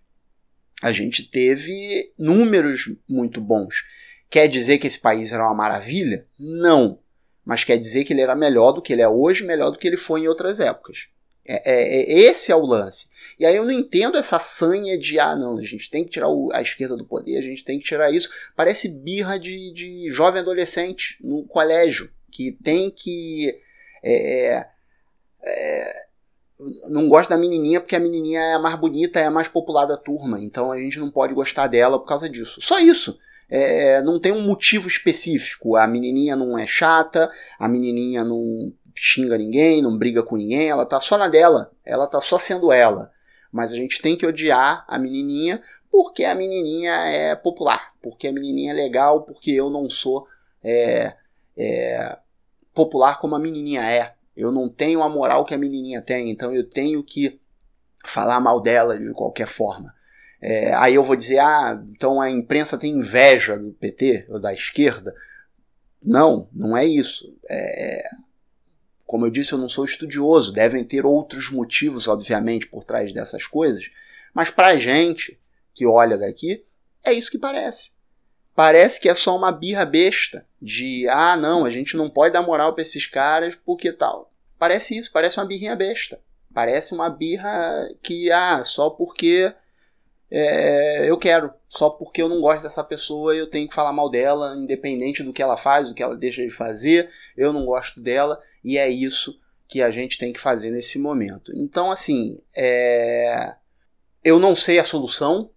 a 0.82 0.92
gente 0.92 1.24
teve 1.24 2.12
números 2.18 2.94
muito 3.08 3.42
bons. 3.42 3.84
Quer 4.30 4.48
dizer 4.48 4.78
que 4.78 4.88
esse 4.88 5.00
país 5.00 5.32
era 5.32 5.44
uma 5.44 5.56
maravilha? 5.56 6.28
Não. 6.38 7.00
Mas 7.46 7.64
quer 7.64 7.78
dizer 7.78 8.04
que 8.04 8.14
ele 8.14 8.22
era 8.22 8.36
melhor 8.36 8.74
do 8.74 8.82
que 8.82 8.92
ele 8.92 9.02
é 9.02 9.08
hoje, 9.08 9.46
melhor 9.46 9.72
do 9.72 9.80
que 9.80 9.88
ele 9.88 9.98
foi 9.98 10.22
em 10.22 10.28
outras 10.28 10.60
épocas. 10.60 11.08
É, 11.48 11.72
é, 11.72 12.02
é, 12.02 12.20
esse 12.30 12.52
é 12.52 12.56
o 12.56 12.66
lance. 12.66 13.08
E 13.40 13.46
aí 13.46 13.56
eu 13.56 13.64
não 13.64 13.72
entendo 13.72 14.18
essa 14.18 14.38
sanha 14.38 14.98
de, 14.98 15.18
ah, 15.18 15.34
não, 15.34 15.58
a 15.58 15.64
gente 15.64 15.90
tem 15.90 16.04
que 16.04 16.10
tirar 16.10 16.28
o, 16.28 16.52
a 16.52 16.62
esquerda 16.62 16.98
do 16.98 17.06
poder, 17.06 17.38
a 17.38 17.42
gente 17.42 17.64
tem 17.64 17.80
que 17.80 17.86
tirar 17.86 18.12
isso. 18.12 18.30
Parece 18.56 18.90
birra 18.90 19.40
de, 19.40 19.72
de 19.72 20.12
jovem 20.12 20.42
adolescente 20.42 21.18
no 21.22 21.46
colégio, 21.46 22.12
que 22.30 22.52
tem 22.52 22.92
que. 22.92 23.58
É, 24.04 24.68
é, 25.42 26.08
não 26.90 27.08
gosta 27.08 27.36
da 27.36 27.40
menininha 27.40 27.80
porque 27.80 27.96
a 27.96 28.00
menininha 28.00 28.40
é 28.40 28.54
a 28.54 28.60
mais 28.60 28.76
bonita, 28.80 29.20
é 29.20 29.26
a 29.26 29.32
mais 29.32 29.48
popular 29.48 29.86
da 29.86 29.98
turma, 29.98 30.40
então 30.40 30.72
a 30.72 30.78
gente 30.78 31.00
não 31.00 31.12
pode 31.12 31.34
gostar 31.34 31.68
dela 31.68 32.00
por 32.00 32.06
causa 32.06 32.30
disso. 32.30 32.62
Só 32.62 32.80
isso. 32.80 33.18
É, 33.50 34.02
não 34.02 34.20
tem 34.20 34.32
um 34.32 34.42
motivo 34.42 34.88
específico. 34.88 35.76
A 35.76 35.88
menininha 35.88 36.36
não 36.36 36.58
é 36.58 36.68
chata, 36.68 37.32
a 37.58 37.68
menininha 37.68 38.24
não 38.24 38.74
xinga 38.94 39.38
ninguém, 39.38 39.82
não 39.82 39.98
briga 39.98 40.24
com 40.24 40.36
ninguém, 40.36 40.70
ela 40.70 40.86
tá 40.86 41.00
só 41.00 41.18
na 41.18 41.30
dela, 41.30 41.72
ela 41.86 42.08
tá 42.08 42.20
só 42.20 42.40
sendo 42.40 42.72
ela. 42.72 43.12
Mas 43.52 43.72
a 43.72 43.76
gente 43.76 44.02
tem 44.02 44.18
que 44.18 44.26
odiar 44.26 44.84
a 44.88 45.00
menininha 45.00 45.62
porque 45.90 46.26
a 46.26 46.36
menininha 46.36 46.94
é 46.94 47.36
popular, 47.36 47.94
porque 48.02 48.28
a 48.28 48.34
menininha 48.34 48.72
é 48.72 48.76
legal, 48.76 49.22
porque 49.22 49.52
eu 49.52 49.70
não 49.70 49.90
sou 49.90 50.28
é, 50.64 51.16
é, 51.56 52.18
popular 52.74 53.20
como 53.20 53.36
a 53.36 53.40
menininha 53.40 53.82
é. 53.82 54.17
Eu 54.38 54.52
não 54.52 54.70
tenho 54.70 55.02
a 55.02 55.10
moral 55.10 55.44
que 55.44 55.56
a 55.56 55.58
menininha 55.58 56.02
tem, 56.02 56.30
então 56.30 56.54
eu 56.54 56.64
tenho 56.64 57.04
que 57.04 57.42
falar 58.06 58.40
mal 58.40 58.62
dela 58.62 58.98
de 58.98 59.12
qualquer 59.14 59.48
forma. 59.48 59.94
É, 60.40 60.74
aí 60.76 60.94
eu 60.94 61.04
vou 61.04 61.16
dizer, 61.16 61.40
ah, 61.40 61.84
então 61.90 62.22
a 62.22 62.30
imprensa 62.30 62.78
tem 62.78 62.94
inveja 62.94 63.58
do 63.58 63.74
PT 63.74 64.28
ou 64.30 64.40
da 64.40 64.54
esquerda. 64.54 65.14
Não, 66.04 66.48
não 66.54 66.78
é 66.78 66.86
isso. 66.86 67.36
É, 67.50 68.08
como 69.06 69.26
eu 69.26 69.32
disse, 69.32 69.54
eu 69.54 69.58
não 69.58 69.68
sou 69.68 69.86
estudioso, 69.86 70.54
devem 70.54 70.84
ter 70.84 71.06
outros 71.06 71.50
motivos, 71.50 72.08
obviamente, 72.08 72.68
por 72.68 72.84
trás 72.84 73.12
dessas 73.12 73.48
coisas, 73.48 73.90
mas 74.34 74.52
para 74.52 74.68
a 74.68 74.78
gente 74.78 75.40
que 75.74 75.86
olha 75.86 76.18
daqui, 76.18 76.64
é 77.04 77.12
isso 77.12 77.32
que 77.32 77.40
parece. 77.40 77.97
Parece 78.58 79.00
que 79.00 79.08
é 79.08 79.14
só 79.14 79.38
uma 79.38 79.52
birra 79.52 79.86
besta 79.86 80.44
de, 80.60 81.08
ah, 81.10 81.38
não, 81.38 81.64
a 81.64 81.70
gente 81.70 81.96
não 81.96 82.10
pode 82.10 82.34
dar 82.34 82.42
moral 82.42 82.74
para 82.74 82.82
esses 82.82 83.06
caras 83.06 83.56
porque 83.56 83.92
tal. 83.92 84.34
Parece 84.58 84.98
isso, 84.98 85.12
parece 85.12 85.40
uma 85.40 85.46
birrinha 85.46 85.76
besta. 85.76 86.20
Parece 86.52 86.96
uma 86.96 87.08
birra 87.08 87.88
que, 88.02 88.32
ah, 88.32 88.64
só 88.64 88.90
porque 88.90 89.54
é, 90.32 91.08
eu 91.08 91.20
quero. 91.20 91.54
Só 91.70 91.92
porque 91.92 92.20
eu 92.20 92.28
não 92.28 92.42
gosto 92.42 92.64
dessa 92.64 92.84
pessoa, 92.84 93.36
eu 93.36 93.46
tenho 93.46 93.68
que 93.68 93.76
falar 93.76 93.94
mal 93.94 94.10
dela, 94.10 94.56
independente 94.58 95.22
do 95.22 95.32
que 95.32 95.44
ela 95.44 95.56
faz, 95.56 95.90
do 95.90 95.94
que 95.94 96.02
ela 96.02 96.16
deixa 96.16 96.42
de 96.42 96.50
fazer. 96.50 97.12
Eu 97.38 97.54
não 97.54 97.64
gosto 97.64 98.02
dela 98.02 98.42
e 98.64 98.80
é 98.80 98.90
isso 98.90 99.40
que 99.68 99.84
a 99.84 99.92
gente 99.92 100.18
tem 100.18 100.34
que 100.34 100.40
fazer 100.40 100.72
nesse 100.72 100.98
momento. 100.98 101.52
Então, 101.56 101.92
assim, 101.92 102.42
é... 102.58 103.56
eu 104.24 104.40
não 104.40 104.56
sei 104.56 104.80
a 104.80 104.84
solução, 104.84 105.52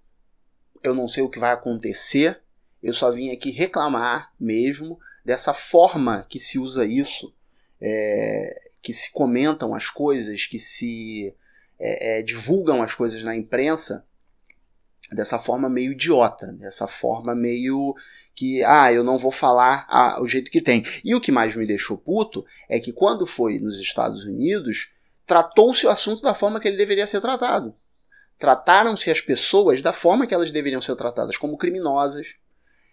eu 0.85 0.95
não 0.95 1.09
sei 1.09 1.23
o 1.23 1.31
que 1.31 1.39
vai 1.39 1.53
acontecer, 1.53 2.43
eu 2.83 2.93
só 2.93 3.11
vim 3.11 3.31
aqui 3.31 3.51
reclamar 3.51 4.33
mesmo 4.39 4.99
dessa 5.25 5.53
forma 5.53 6.27
que 6.29 6.41
se 6.41 6.59
usa 6.59 6.85
isso, 6.85 7.35
é... 7.81 8.55
que 8.83 8.93
se 8.93 9.13
comentam 9.13 9.75
as 9.75 9.89
coisas, 9.89 10.47
que 10.47 10.59
se 10.59 11.35
é, 11.79 12.19
é 12.19 12.23
divulgam 12.23 12.83
as 12.83 12.95
coisas 12.95 13.23
na 13.23 13.37
imprensa 13.37 14.07
dessa 15.13 15.39
forma 15.39 15.69
meio 15.69 15.93
idiota, 15.93 16.53
dessa 16.53 16.87
forma 16.87 17.35
meio 17.35 17.95
que, 18.35 18.63
ah, 18.65 18.93
eu 18.93 19.03
não 19.03 19.19
vou 19.19 19.33
falar 19.33 19.87
ah, 19.89 20.19
o 20.23 20.27
jeito 20.27 20.51
que 20.51 20.63
tem. 20.63 20.85
E 21.05 21.15
o 21.15 21.21
que 21.21 21.33
mais 21.33 21.55
me 21.57 21.67
deixou 21.67 21.99
puto 21.99 22.45
é 22.69 22.79
que 22.79 22.93
quando 22.93 23.27
foi 23.27 23.59
nos 23.59 23.79
Estados 23.79 24.25
Unidos, 24.25 24.93
tratou-se 25.27 25.87
o 25.87 25.91
assunto 25.91 26.23
da 26.23 26.35
forma 26.35 26.61
que 26.61 26.69
ele 26.69 26.77
deveria 26.77 27.07
ser 27.07 27.21
tratado. 27.21 27.75
Trataram-se 28.39 29.11
as 29.11 29.21
pessoas 29.21 29.83
da 29.83 29.93
forma 29.93 30.27
que 30.27 30.33
elas 30.33 30.51
deveriam 30.51 30.81
ser 30.81 30.97
tratadas, 30.97 31.37
como 31.37 31.59
criminosas. 31.59 32.37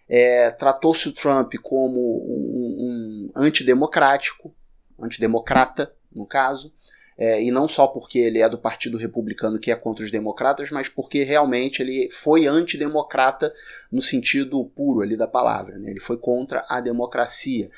É, 0.08 0.50
tratou-se 0.50 1.08
o 1.08 1.12
Trump 1.12 1.54
como 1.62 2.00
um, 2.00 3.30
um 3.30 3.30
antidemocrático, 3.36 4.54
antidemocrata, 4.98 5.92
no 6.10 6.26
caso. 6.26 6.72
É, 7.20 7.42
e 7.42 7.50
não 7.50 7.66
só 7.66 7.88
porque 7.88 8.16
ele 8.16 8.40
é 8.40 8.48
do 8.48 8.56
Partido 8.56 8.96
Republicano 8.96 9.58
que 9.58 9.72
é 9.72 9.74
contra 9.74 10.04
os 10.04 10.10
democratas, 10.10 10.70
mas 10.70 10.88
porque 10.88 11.24
realmente 11.24 11.82
ele 11.82 12.08
foi 12.10 12.46
antidemocrata 12.46 13.52
no 13.90 14.00
sentido 14.00 14.64
puro 14.64 15.00
ali 15.00 15.16
da 15.16 15.26
palavra. 15.26 15.76
Né? 15.78 15.90
Ele 15.90 16.00
foi 16.00 16.16
contra 16.16 16.64
a 16.68 16.80
democracia. 16.80 17.68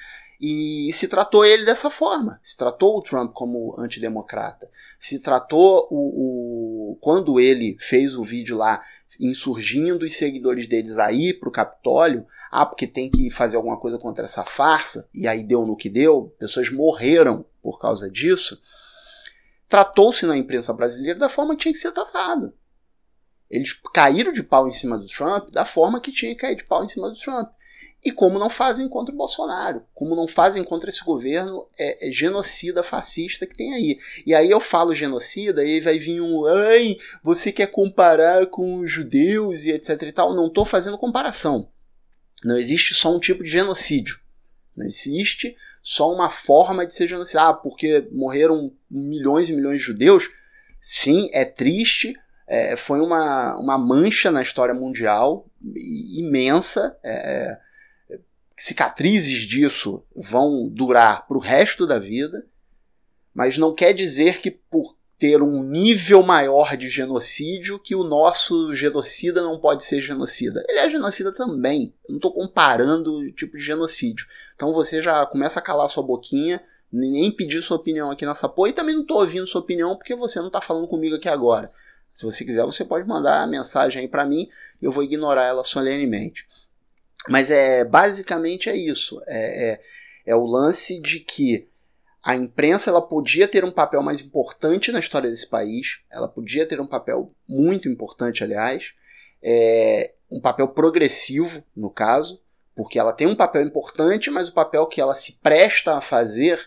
E 0.41 0.91
se 0.95 1.07
tratou 1.07 1.45
ele 1.45 1.67
dessa 1.67 1.91
forma. 1.91 2.41
Se 2.43 2.57
tratou 2.57 2.97
o 2.97 3.03
Trump 3.03 3.33
como 3.33 3.75
antidemocrata. 3.79 4.71
Se 4.99 5.19
tratou 5.19 5.87
o, 5.91 6.93
o 6.93 6.97
quando 7.01 7.39
ele 7.39 7.77
fez 7.79 8.17
o 8.17 8.25
vídeo 8.25 8.57
lá 8.57 8.83
insurgindo 9.19 10.05
os 10.05 10.17
seguidores 10.17 10.67
deles 10.67 10.99
aí 10.99 11.35
pro 11.35 11.51
Capitólio, 11.51 12.27
ah, 12.51 12.65
porque 12.65 12.87
tem 12.87 13.11
que 13.11 13.31
fazer 13.31 13.57
alguma 13.57 13.79
coisa 13.79 13.99
contra 13.99 14.25
essa 14.25 14.43
farsa, 14.45 15.09
e 15.13 15.29
aí 15.29 15.43
deu 15.43 15.67
no 15.67 15.77
que 15.77 15.91
deu, 15.91 16.35
pessoas 16.39 16.71
morreram 16.71 17.45
por 17.63 17.79
causa 17.79 18.11
disso 18.11 18.59
tratou-se 19.71 20.27
na 20.27 20.37
imprensa 20.37 20.75
brasileira 20.75 21.19
da 21.19 21.29
forma 21.29 21.55
que 21.55 21.63
tinha 21.63 21.73
que 21.73 21.79
ser 21.79 21.93
tratado. 21.93 22.53
Eles 23.49 23.73
caíram 23.95 24.33
de 24.33 24.43
pau 24.43 24.67
em 24.67 24.73
cima 24.73 24.99
do 24.99 25.07
Trump 25.07 25.49
da 25.51 25.65
forma 25.65 26.01
que 26.01 26.11
tinha 26.11 26.35
que 26.35 26.41
cair 26.41 26.57
de 26.57 26.65
pau 26.65 26.85
em 26.85 26.89
cima 26.89 27.09
do 27.09 27.17
Trump. 27.17 27.49
E 28.03 28.11
como 28.11 28.39
não 28.39 28.49
fazem 28.49 28.89
contra 28.89 29.15
o 29.15 29.17
Bolsonaro, 29.17 29.83
como 29.95 30.17
não 30.17 30.27
fazem 30.27 30.65
contra 30.65 30.89
esse 30.89 31.05
governo 31.05 31.67
é, 31.79 32.09
é 32.09 32.11
genocida 32.11 32.83
fascista 32.83 33.47
que 33.47 33.55
tem 33.55 33.75
aí. 33.75 33.99
E 34.25 34.35
aí 34.35 34.51
eu 34.51 34.61
falo 34.61 34.95
genocida 34.95 35.63
e 35.63 35.75
aí 35.75 35.81
vai 35.81 35.99
vir 35.99 36.21
um, 36.21 36.47
ai, 36.47 36.97
você 37.23 37.53
quer 37.53 37.67
comparar 37.67 38.47
com 38.47 38.81
os 38.81 38.91
judeus 38.91 39.65
e 39.65 39.73
etc 39.73 40.01
e 40.03 40.13
tal. 40.13 40.35
Não 40.35 40.47
estou 40.47 40.65
fazendo 40.65 40.97
comparação. 40.97 41.69
Não 42.43 42.57
existe 42.57 42.95
só 42.95 43.15
um 43.15 43.21
tipo 43.21 43.45
de 43.45 43.51
genocídio. 43.51 44.19
Não 44.75 44.87
existe 44.87 45.55
só 45.83 46.11
uma 46.11 46.31
forma 46.31 46.87
de 46.87 46.95
ser 46.95 47.07
genocida. 47.07 47.49
Ah, 47.49 47.53
porque 47.53 48.09
morreram 48.11 48.73
milhões 48.91 49.51
e 49.51 49.53
milhões 49.53 49.81
de 49.81 49.85
judeus. 49.85 50.31
sim, 50.83 51.29
é 51.35 51.45
triste, 51.45 52.15
é, 52.47 52.75
foi 52.77 53.01
uma, 53.01 53.59
uma 53.59 53.77
mancha 53.77 54.31
na 54.31 54.41
história 54.41 54.75
mundial 54.75 55.47
imensa. 56.17 56.99
É, 57.05 57.13
é 57.13 57.70
cicatrizes 58.61 59.41
disso 59.47 60.05
vão 60.15 60.69
durar 60.69 61.27
para 61.27 61.37
o 61.37 61.41
resto 61.41 61.87
da 61.87 61.99
vida, 61.99 62.47
mas 63.33 63.57
não 63.57 63.75
quer 63.75 63.95
dizer 63.95 64.41
que 64.41 64.51
por 64.51 64.95
ter 65.19 65.43
um 65.43 65.63
nível 65.63 66.23
maior 66.23 66.77
de 66.77 66.89
genocídio 66.89 67.79
que 67.79 67.95
o 67.95 68.05
nosso 68.05 68.75
genocida 68.75 69.43
não 69.43 69.59
pode 69.59 69.85
ser 69.85 70.01
genocida. 70.01 70.65
Ele 70.69 70.79
é 70.79 70.91
genocida 70.91 71.31
também. 71.33 71.95
Não 72.09 72.17
estou 72.17 72.33
comparando 72.33 73.17
o 73.17 73.33
tipo 73.33 73.57
de 73.57 73.63
genocídio. 73.63 74.27
Então 74.55 74.73
você 74.73 75.03
já 75.03 75.25
começa 75.27 75.59
a 75.59 75.63
calar 75.63 75.89
sua 75.89 76.03
boquinha, 76.03 76.63
nem 76.91 77.31
pedir 77.31 77.63
sua 77.63 77.77
opinião 77.77 78.11
aqui 78.11 78.25
nessa 78.27 78.49
porra, 78.49 78.71
e 78.71 78.73
também 78.73 78.95
não 78.95 79.03
estou 79.03 79.21
ouvindo 79.21 79.47
sua 79.47 79.61
opinião 79.61 79.97
porque 79.97 80.15
você 80.15 80.39
não 80.39 80.49
está 80.49 80.61
falando 80.61 80.89
comigo 80.89 81.17
aqui 81.17 81.29
agora. 81.29 81.71
Se 82.13 82.25
você 82.25 82.45
quiser, 82.45 82.65
você 82.65 82.85
pode 82.85 83.07
mandar 83.07 83.43
a 83.43 83.47
mensagem 83.47 84.03
aí 84.03 84.09
para 84.09 84.27
mim, 84.27 84.49
eu 84.81 84.91
vou 84.91 85.05
ignorar 85.05 85.45
ela 85.45 85.65
solenemente. 85.65 86.47
Mas 87.29 87.51
é 87.51 87.85
basicamente 87.85 88.69
é 88.69 88.77
isso. 88.77 89.21
É, 89.27 89.73
é, 89.73 89.81
é 90.27 90.37
o 90.37 90.45
lance 90.45 91.01
de 91.01 91.21
que 91.21 91.69
a 92.23 92.37
imprensa 92.37 92.91
ela 92.91 93.01
podia 93.01 93.49
ter 93.49 93.65
um 93.65 93.71
papel 93.71 94.03
mais 94.03 94.21
importante 94.21 94.93
na 94.93 94.99
história 94.99 95.31
desse 95.31 95.49
país, 95.49 96.01
ela 96.11 96.29
podia 96.29 96.67
ter 96.67 96.81
um 96.81 96.87
papel 96.87 97.33
muito 97.49 97.89
importante, 97.89 98.45
aliás, 98.45 98.93
é, 99.43 100.13
um 100.31 100.41
papel 100.41 100.69
progressivo, 100.69 101.65
no 101.75 101.91
caso, 101.91 102.41
porque 102.77 102.99
ela 102.99 103.13
tem 103.13 103.27
um 103.27 103.35
papel 103.35 103.63
importante, 103.63 104.31
mas 104.31 104.49
o 104.49 104.55
papel 104.55 104.87
que 104.87 105.01
ela 105.01 105.15
se 105.15 105.41
presta 105.41 105.97
a 105.97 106.01
fazer 106.01 106.61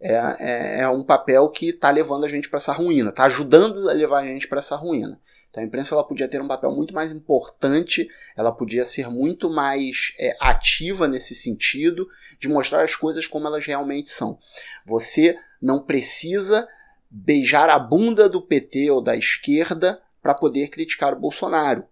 é, 0.00 0.14
é, 0.40 0.80
é 0.80 0.88
um 0.88 1.02
papel 1.02 1.48
que 1.48 1.68
está 1.70 1.90
levando 1.90 2.24
a 2.24 2.28
gente 2.28 2.48
para 2.48 2.58
essa 2.58 2.72
ruína, 2.72 3.10
está 3.10 3.24
ajudando 3.24 3.88
a 3.88 3.92
levar 3.92 4.20
a 4.20 4.24
gente 4.24 4.46
para 4.46 4.58
essa 4.58 4.76
ruína. 4.76 5.20
Então 5.52 5.62
a 5.62 5.66
imprensa 5.66 5.94
ela 5.94 6.02
podia 6.02 6.26
ter 6.26 6.40
um 6.40 6.48
papel 6.48 6.74
muito 6.74 6.94
mais 6.94 7.12
importante, 7.12 8.08
ela 8.34 8.50
podia 8.50 8.86
ser 8.86 9.10
muito 9.10 9.50
mais 9.50 10.14
é, 10.18 10.34
ativa 10.40 11.06
nesse 11.06 11.34
sentido, 11.34 12.08
de 12.40 12.48
mostrar 12.48 12.82
as 12.82 12.96
coisas 12.96 13.26
como 13.26 13.46
elas 13.46 13.66
realmente 13.66 14.08
são. 14.08 14.38
Você 14.86 15.36
não 15.60 15.84
precisa 15.84 16.66
beijar 17.10 17.68
a 17.68 17.78
bunda 17.78 18.30
do 18.30 18.40
PT 18.40 18.90
ou 18.90 19.02
da 19.02 19.14
esquerda 19.14 20.00
para 20.22 20.32
poder 20.32 20.68
criticar 20.68 21.12
o 21.12 21.20
Bolsonaro. 21.20 21.84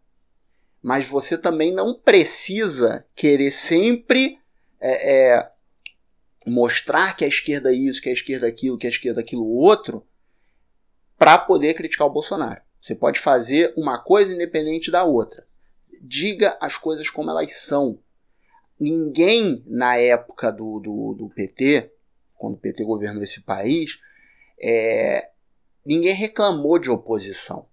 Mas 0.83 1.05
você 1.05 1.37
também 1.37 1.71
não 1.71 1.93
precisa 1.93 3.05
querer 3.15 3.51
sempre 3.51 4.41
é, 4.81 5.35
é, 5.35 5.51
mostrar 6.47 7.15
que 7.15 7.27
a 7.27 7.29
esquerda 7.29 7.71
é 7.71 7.75
isso, 7.75 8.01
que 8.01 8.09
a 8.09 8.15
esquerda 8.15 8.47
é 8.47 8.49
aquilo, 8.49 8.79
que 8.79 8.87
a 8.87 8.91
esquerda 8.91 9.21
é 9.21 9.23
aquilo 9.23 9.47
outro, 9.47 10.07
para 11.19 11.37
poder 11.37 11.75
criticar 11.75 12.07
o 12.07 12.11
Bolsonaro. 12.11 12.63
Você 12.81 12.95
pode 12.95 13.21
fazer 13.21 13.75
uma 13.77 13.99
coisa 13.99 14.33
independente 14.33 14.91
da 14.91 15.05
outra. 15.05 15.47
Diga 16.01 16.57
as 16.61 16.77
coisas 16.77 17.11
como 17.11 17.31
elas 17.31 17.53
são. 17.55 17.99
Ninguém 18.79 19.63
na 19.67 19.97
época 19.97 20.51
do, 20.51 20.81
do, 20.81 21.15
do 21.15 21.29
PT, 21.29 21.93
quando 22.35 22.55
o 22.55 22.59
PT 22.59 22.85
governou 22.85 23.23
esse 23.23 23.43
país, 23.43 24.01
é, 24.59 25.31
ninguém 25.85 26.15
reclamou 26.15 26.79
de 26.79 26.91
oposição. 26.91 27.69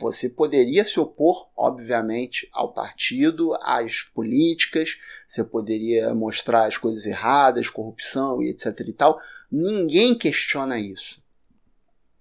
Você 0.00 0.28
poderia 0.28 0.84
se 0.84 0.98
opor, 0.98 1.48
obviamente, 1.56 2.48
ao 2.52 2.72
partido, 2.72 3.56
às 3.62 4.02
políticas, 4.02 4.98
você 5.26 5.44
poderia 5.44 6.12
mostrar 6.12 6.66
as 6.66 6.76
coisas 6.76 7.06
erradas, 7.06 7.70
corrupção 7.70 8.42
e 8.42 8.50
etc 8.50 8.80
e 8.80 8.92
tal. 8.92 9.20
Ninguém 9.50 10.12
questiona 10.12 10.78
isso. 10.78 11.24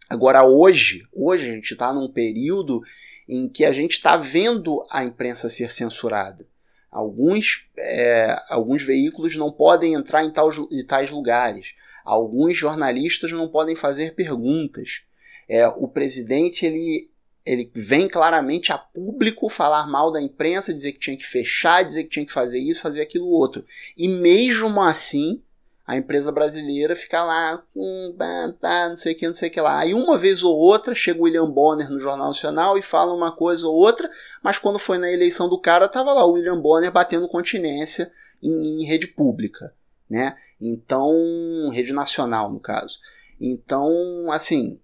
Agora, 0.10 0.46
hoje, 0.46 1.04
hoje 1.12 1.50
a 1.50 1.54
gente 1.54 1.72
está 1.74 1.92
num 1.92 2.10
período 2.10 2.82
em 3.28 3.48
que 3.48 3.66
a 3.66 3.72
gente 3.72 3.94
está 3.94 4.16
vendo 4.16 4.86
a 4.90 5.04
imprensa 5.04 5.50
ser 5.50 5.72
censurada. 5.72 6.48
Alguns, 6.92 7.68
é, 7.78 8.42
alguns 8.48 8.84
veículos 8.84 9.36
não 9.36 9.52
podem 9.52 9.96
entrar 9.96 10.24
em, 10.24 10.32
tal, 10.32 10.50
em 10.72 10.86
tais 10.86 11.12
lugares. 11.12 11.76
Alguns 12.06 12.58
jornalistas 12.58 13.32
não 13.32 13.50
podem 13.50 13.76
fazer 13.76 14.14
perguntas. 14.14 15.04
É, 15.50 15.68
o 15.68 15.88
presidente 15.88 16.66
ele, 16.66 17.10
ele 17.46 17.70
vem 17.76 18.08
claramente 18.08 18.72
a 18.72 18.78
público 18.78 19.50
falar 19.50 19.88
mal 19.88 20.12
da 20.12 20.22
imprensa, 20.22 20.74
dizer 20.74 20.94
que 20.94 21.00
tinha 21.00 21.18
que 21.18 21.26
fechar, 21.26 21.84
dizer 21.84 22.04
que 22.04 22.12
tinha 22.12 22.26
que 22.26 22.32
fazer 22.32 22.60
isso, 22.60 22.82
fazer 22.82 23.02
aquilo 23.02 23.28
outro. 23.28 23.66
E 23.98 24.08
mesmo 24.08 24.80
assim, 24.82 25.42
a 25.88 25.96
empresa 25.96 26.32
brasileira 26.32 26.96
fica 26.96 27.24
lá 27.24 27.62
com 27.74 28.16
não 28.18 28.98
sei 28.98 29.14
o 29.14 29.16
que, 29.16 29.28
não 29.28 29.36
sei 29.36 29.50
o 29.50 29.52
que 29.52 29.62
lá. 29.62 29.80
Aí 29.80 29.94
uma 29.94 30.18
vez 30.18 30.42
ou 30.42 30.58
outra 30.58 30.96
chega 30.96 31.20
o 31.20 31.24
William 31.24 31.50
Bonner 31.50 31.90
no 31.92 32.00
Jornal 32.00 32.28
Nacional 32.28 32.78
e 32.78 32.82
fala 32.82 33.14
uma 33.14 33.32
coisa 33.32 33.68
ou 33.68 33.76
outra, 33.76 34.10
mas 34.42 34.58
quando 34.58 34.80
foi 34.80 34.98
na 34.98 35.12
eleição 35.12 35.48
do 35.48 35.60
cara, 35.60 35.88
tava 35.88 36.12
lá 36.12 36.26
o 36.26 36.32
William 36.32 36.60
Bonner 36.60 36.92
batendo 36.92 37.28
continência 37.28 38.12
em, 38.42 38.82
em 38.82 38.86
rede 38.86 39.08
pública, 39.08 39.76
né? 40.10 40.36
Então, 40.60 41.70
rede 41.72 41.94
nacional 41.94 42.52
no 42.52 42.60
caso. 42.60 43.00
Então, 43.40 44.32
assim, 44.32 44.80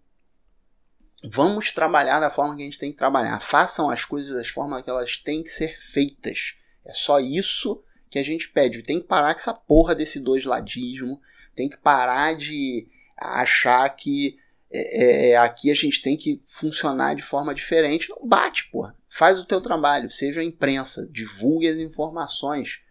vamos 1.24 1.72
trabalhar 1.72 2.20
da 2.20 2.30
forma 2.30 2.56
que 2.56 2.62
a 2.62 2.66
gente 2.66 2.80
tem 2.80 2.92
que 2.92 2.98
trabalhar. 2.98 3.40
Façam 3.40 3.90
as 3.90 4.06
coisas 4.06 4.36
das 4.36 4.50
formas 4.50 4.84
que 4.84 4.90
elas 4.90 5.18
têm 5.18 5.42
que 5.42 5.50
ser 5.50 5.76
feitas. 5.80 6.58
É 6.86 6.94
só 6.94 7.20
isso 7.20 7.84
que 8.12 8.19
a 8.19 8.24
gente 8.24 8.50
pede. 8.50 8.84
Tem 8.84 9.00
que 9.00 9.08
parar 9.08 9.34
com 9.34 9.39
essa 9.39 9.54
porra 9.54 9.95
desse 9.95 10.19
dois 10.19 10.43
ladismo. 10.43 11.19
Tem 11.56 11.69
que 11.69 11.78
parar 11.78 12.36
de 12.36 12.88
achar 13.17 13.88
que 13.89 14.38
é, 14.69 15.30
é, 15.30 15.38
aqui 15.38 15.71
a 15.71 15.74
gente 15.74 16.02
tem 16.02 16.17
que 16.17 16.41
funcionar 16.45 17.15
de 17.15 17.24
forma 17.24 17.56
diferente. 17.56 18.10
Não 18.10 18.28
bate, 18.28 18.69
porra. 18.69 18.97
Faz 19.08 19.39
o 19.39 19.45
teu 19.45 19.62
trabalho, 19.62 20.12
seja 20.12 20.41
a 20.41 20.43
imprensa, 20.43 21.08
divulgue 21.10 21.69
as 21.69 21.78
informações. 21.78 22.82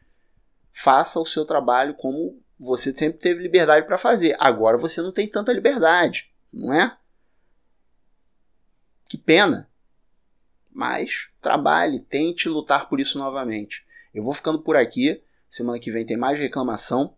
Faça 0.73 1.21
o 1.21 1.27
seu 1.27 1.45
trabalho 1.45 1.95
como 1.95 2.43
você 2.59 2.91
sempre 2.95 3.19
teve 3.19 3.43
liberdade 3.43 3.87
para 3.87 3.99
fazer. 3.99 4.35
Agora 4.39 4.79
você 4.79 5.03
não 5.03 5.13
tem 5.13 5.29
tanta 5.29 5.53
liberdade, 5.53 6.33
não 6.51 6.73
é? 6.73 6.97
Que 9.07 9.19
pena. 9.19 9.71
Mas 10.71 11.29
trabalhe, 11.43 12.01
tente 12.01 12.49
lutar 12.49 12.89
por 12.89 13.01
isso 13.01 13.19
novamente. 13.19 13.85
Eu 14.15 14.25
vou 14.25 14.35
ficando 14.35 14.61
por 14.61 14.77
aqui. 14.77 15.23
Semana 15.49 15.79
que 15.79 15.91
vem 15.91 16.05
tem 16.05 16.17
mais 16.17 16.39
reclamação. 16.39 17.17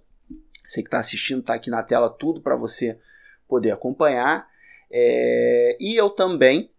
Você 0.66 0.82
que 0.82 0.88
está 0.88 1.00
assistindo, 1.00 1.42
está 1.42 1.56
aqui 1.56 1.70
na 1.70 1.84
tela 1.84 2.10
tudo 2.10 2.42
para 2.42 2.56
você 2.56 2.98
poder 3.48 3.72
acompanhar. 3.72 4.48
É, 4.90 5.76
e 5.80 5.96
eu 5.96 6.10
também 6.10 6.72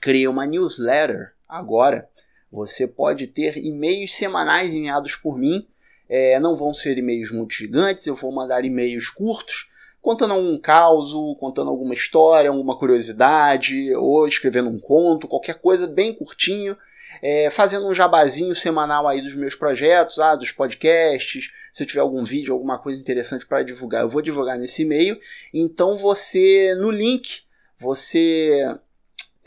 criei 0.00 0.28
uma 0.28 0.46
newsletter 0.46 1.34
agora 1.48 2.08
você 2.50 2.86
pode 2.86 3.26
ter 3.26 3.56
e-mails 3.58 4.14
semanais 4.14 4.72
enviados 4.72 5.16
por 5.16 5.38
mim. 5.38 5.66
É, 6.08 6.40
não 6.40 6.56
vão 6.56 6.72
ser 6.72 6.96
e-mails 6.96 7.30
muito 7.30 7.52
gigantes, 7.52 8.06
eu 8.06 8.14
vou 8.14 8.32
mandar 8.32 8.64
e-mails 8.64 9.10
curtos, 9.10 9.68
contando 10.00 10.32
algum 10.32 10.58
caos, 10.58 11.12
contando 11.38 11.68
alguma 11.68 11.92
história, 11.92 12.48
alguma 12.48 12.78
curiosidade, 12.78 13.94
ou 13.94 14.26
escrevendo 14.26 14.70
um 14.70 14.80
conto, 14.80 15.28
qualquer 15.28 15.56
coisa 15.56 15.86
bem 15.86 16.14
curtinho, 16.14 16.76
é, 17.20 17.50
fazendo 17.50 17.86
um 17.86 17.92
jabazinho 17.92 18.56
semanal 18.56 19.06
aí 19.06 19.20
dos 19.20 19.34
meus 19.34 19.54
projetos, 19.54 20.18
ah, 20.18 20.34
dos 20.34 20.50
podcasts, 20.50 21.50
se 21.72 21.82
eu 21.82 21.86
tiver 21.86 22.00
algum 22.00 22.24
vídeo, 22.24 22.54
alguma 22.54 22.78
coisa 22.78 23.00
interessante 23.00 23.46
para 23.46 23.62
divulgar, 23.62 24.02
eu 24.02 24.08
vou 24.08 24.22
divulgar 24.22 24.56
nesse 24.58 24.82
e-mail. 24.82 25.18
Então 25.52 25.96
você, 25.96 26.74
no 26.76 26.90
link, 26.90 27.42
você 27.76 28.78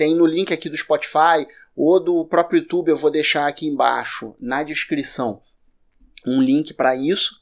tem 0.01 0.15
no 0.15 0.25
link 0.25 0.51
aqui 0.51 0.67
do 0.67 0.75
Spotify 0.75 1.47
ou 1.75 1.99
do 1.99 2.25
próprio 2.25 2.61
YouTube, 2.61 2.89
eu 2.89 2.97
vou 2.97 3.11
deixar 3.11 3.45
aqui 3.45 3.67
embaixo 3.67 4.35
na 4.39 4.63
descrição 4.63 5.43
um 6.25 6.41
link 6.41 6.73
para 6.73 6.95
isso. 6.95 7.39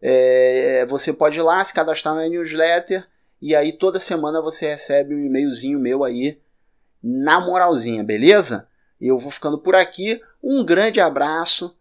É, 0.00 0.86
você 0.86 1.12
pode 1.12 1.36
ir 1.36 1.42
lá 1.42 1.64
se 1.64 1.74
cadastrar 1.74 2.14
na 2.14 2.28
newsletter 2.28 3.04
e 3.42 3.56
aí 3.56 3.72
toda 3.72 3.98
semana 3.98 4.40
você 4.40 4.68
recebe 4.68 5.16
um 5.16 5.18
e-mailzinho 5.18 5.80
meu 5.80 6.04
aí 6.04 6.40
na 7.02 7.40
moralzinha, 7.40 8.04
beleza? 8.04 8.68
Eu 9.00 9.18
vou 9.18 9.32
ficando 9.32 9.58
por 9.58 9.74
aqui. 9.74 10.22
Um 10.40 10.64
grande 10.64 11.00
abraço. 11.00 11.76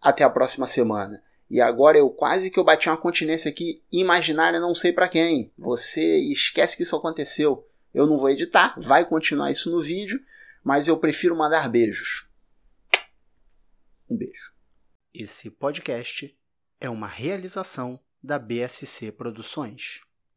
Até 0.00 0.22
a 0.22 0.30
próxima 0.30 0.68
semana. 0.68 1.20
E 1.50 1.60
agora 1.60 1.98
eu 1.98 2.08
quase 2.08 2.52
que 2.52 2.58
eu 2.60 2.64
bati 2.64 2.88
uma 2.88 2.96
continência 2.96 3.48
aqui 3.48 3.82
imaginária, 3.90 4.60
não 4.60 4.76
sei 4.76 4.92
para 4.92 5.08
quem. 5.08 5.52
Você 5.58 6.18
esquece 6.18 6.76
que 6.76 6.84
isso 6.84 6.94
aconteceu. 6.94 7.66
Eu 7.94 8.06
não 8.06 8.18
vou 8.18 8.28
editar, 8.28 8.74
vai 8.76 9.06
continuar 9.06 9.52
isso 9.52 9.70
no 9.70 9.80
vídeo, 9.80 10.20
mas 10.64 10.88
eu 10.88 10.98
prefiro 10.98 11.36
mandar 11.36 11.68
beijos. 11.68 12.28
Um 14.10 14.16
beijo. 14.16 14.52
Esse 15.14 15.48
podcast 15.48 16.36
é 16.80 16.90
uma 16.90 17.06
realização 17.06 18.00
da 18.20 18.38
BSC 18.38 19.12
Produções. 19.12 20.00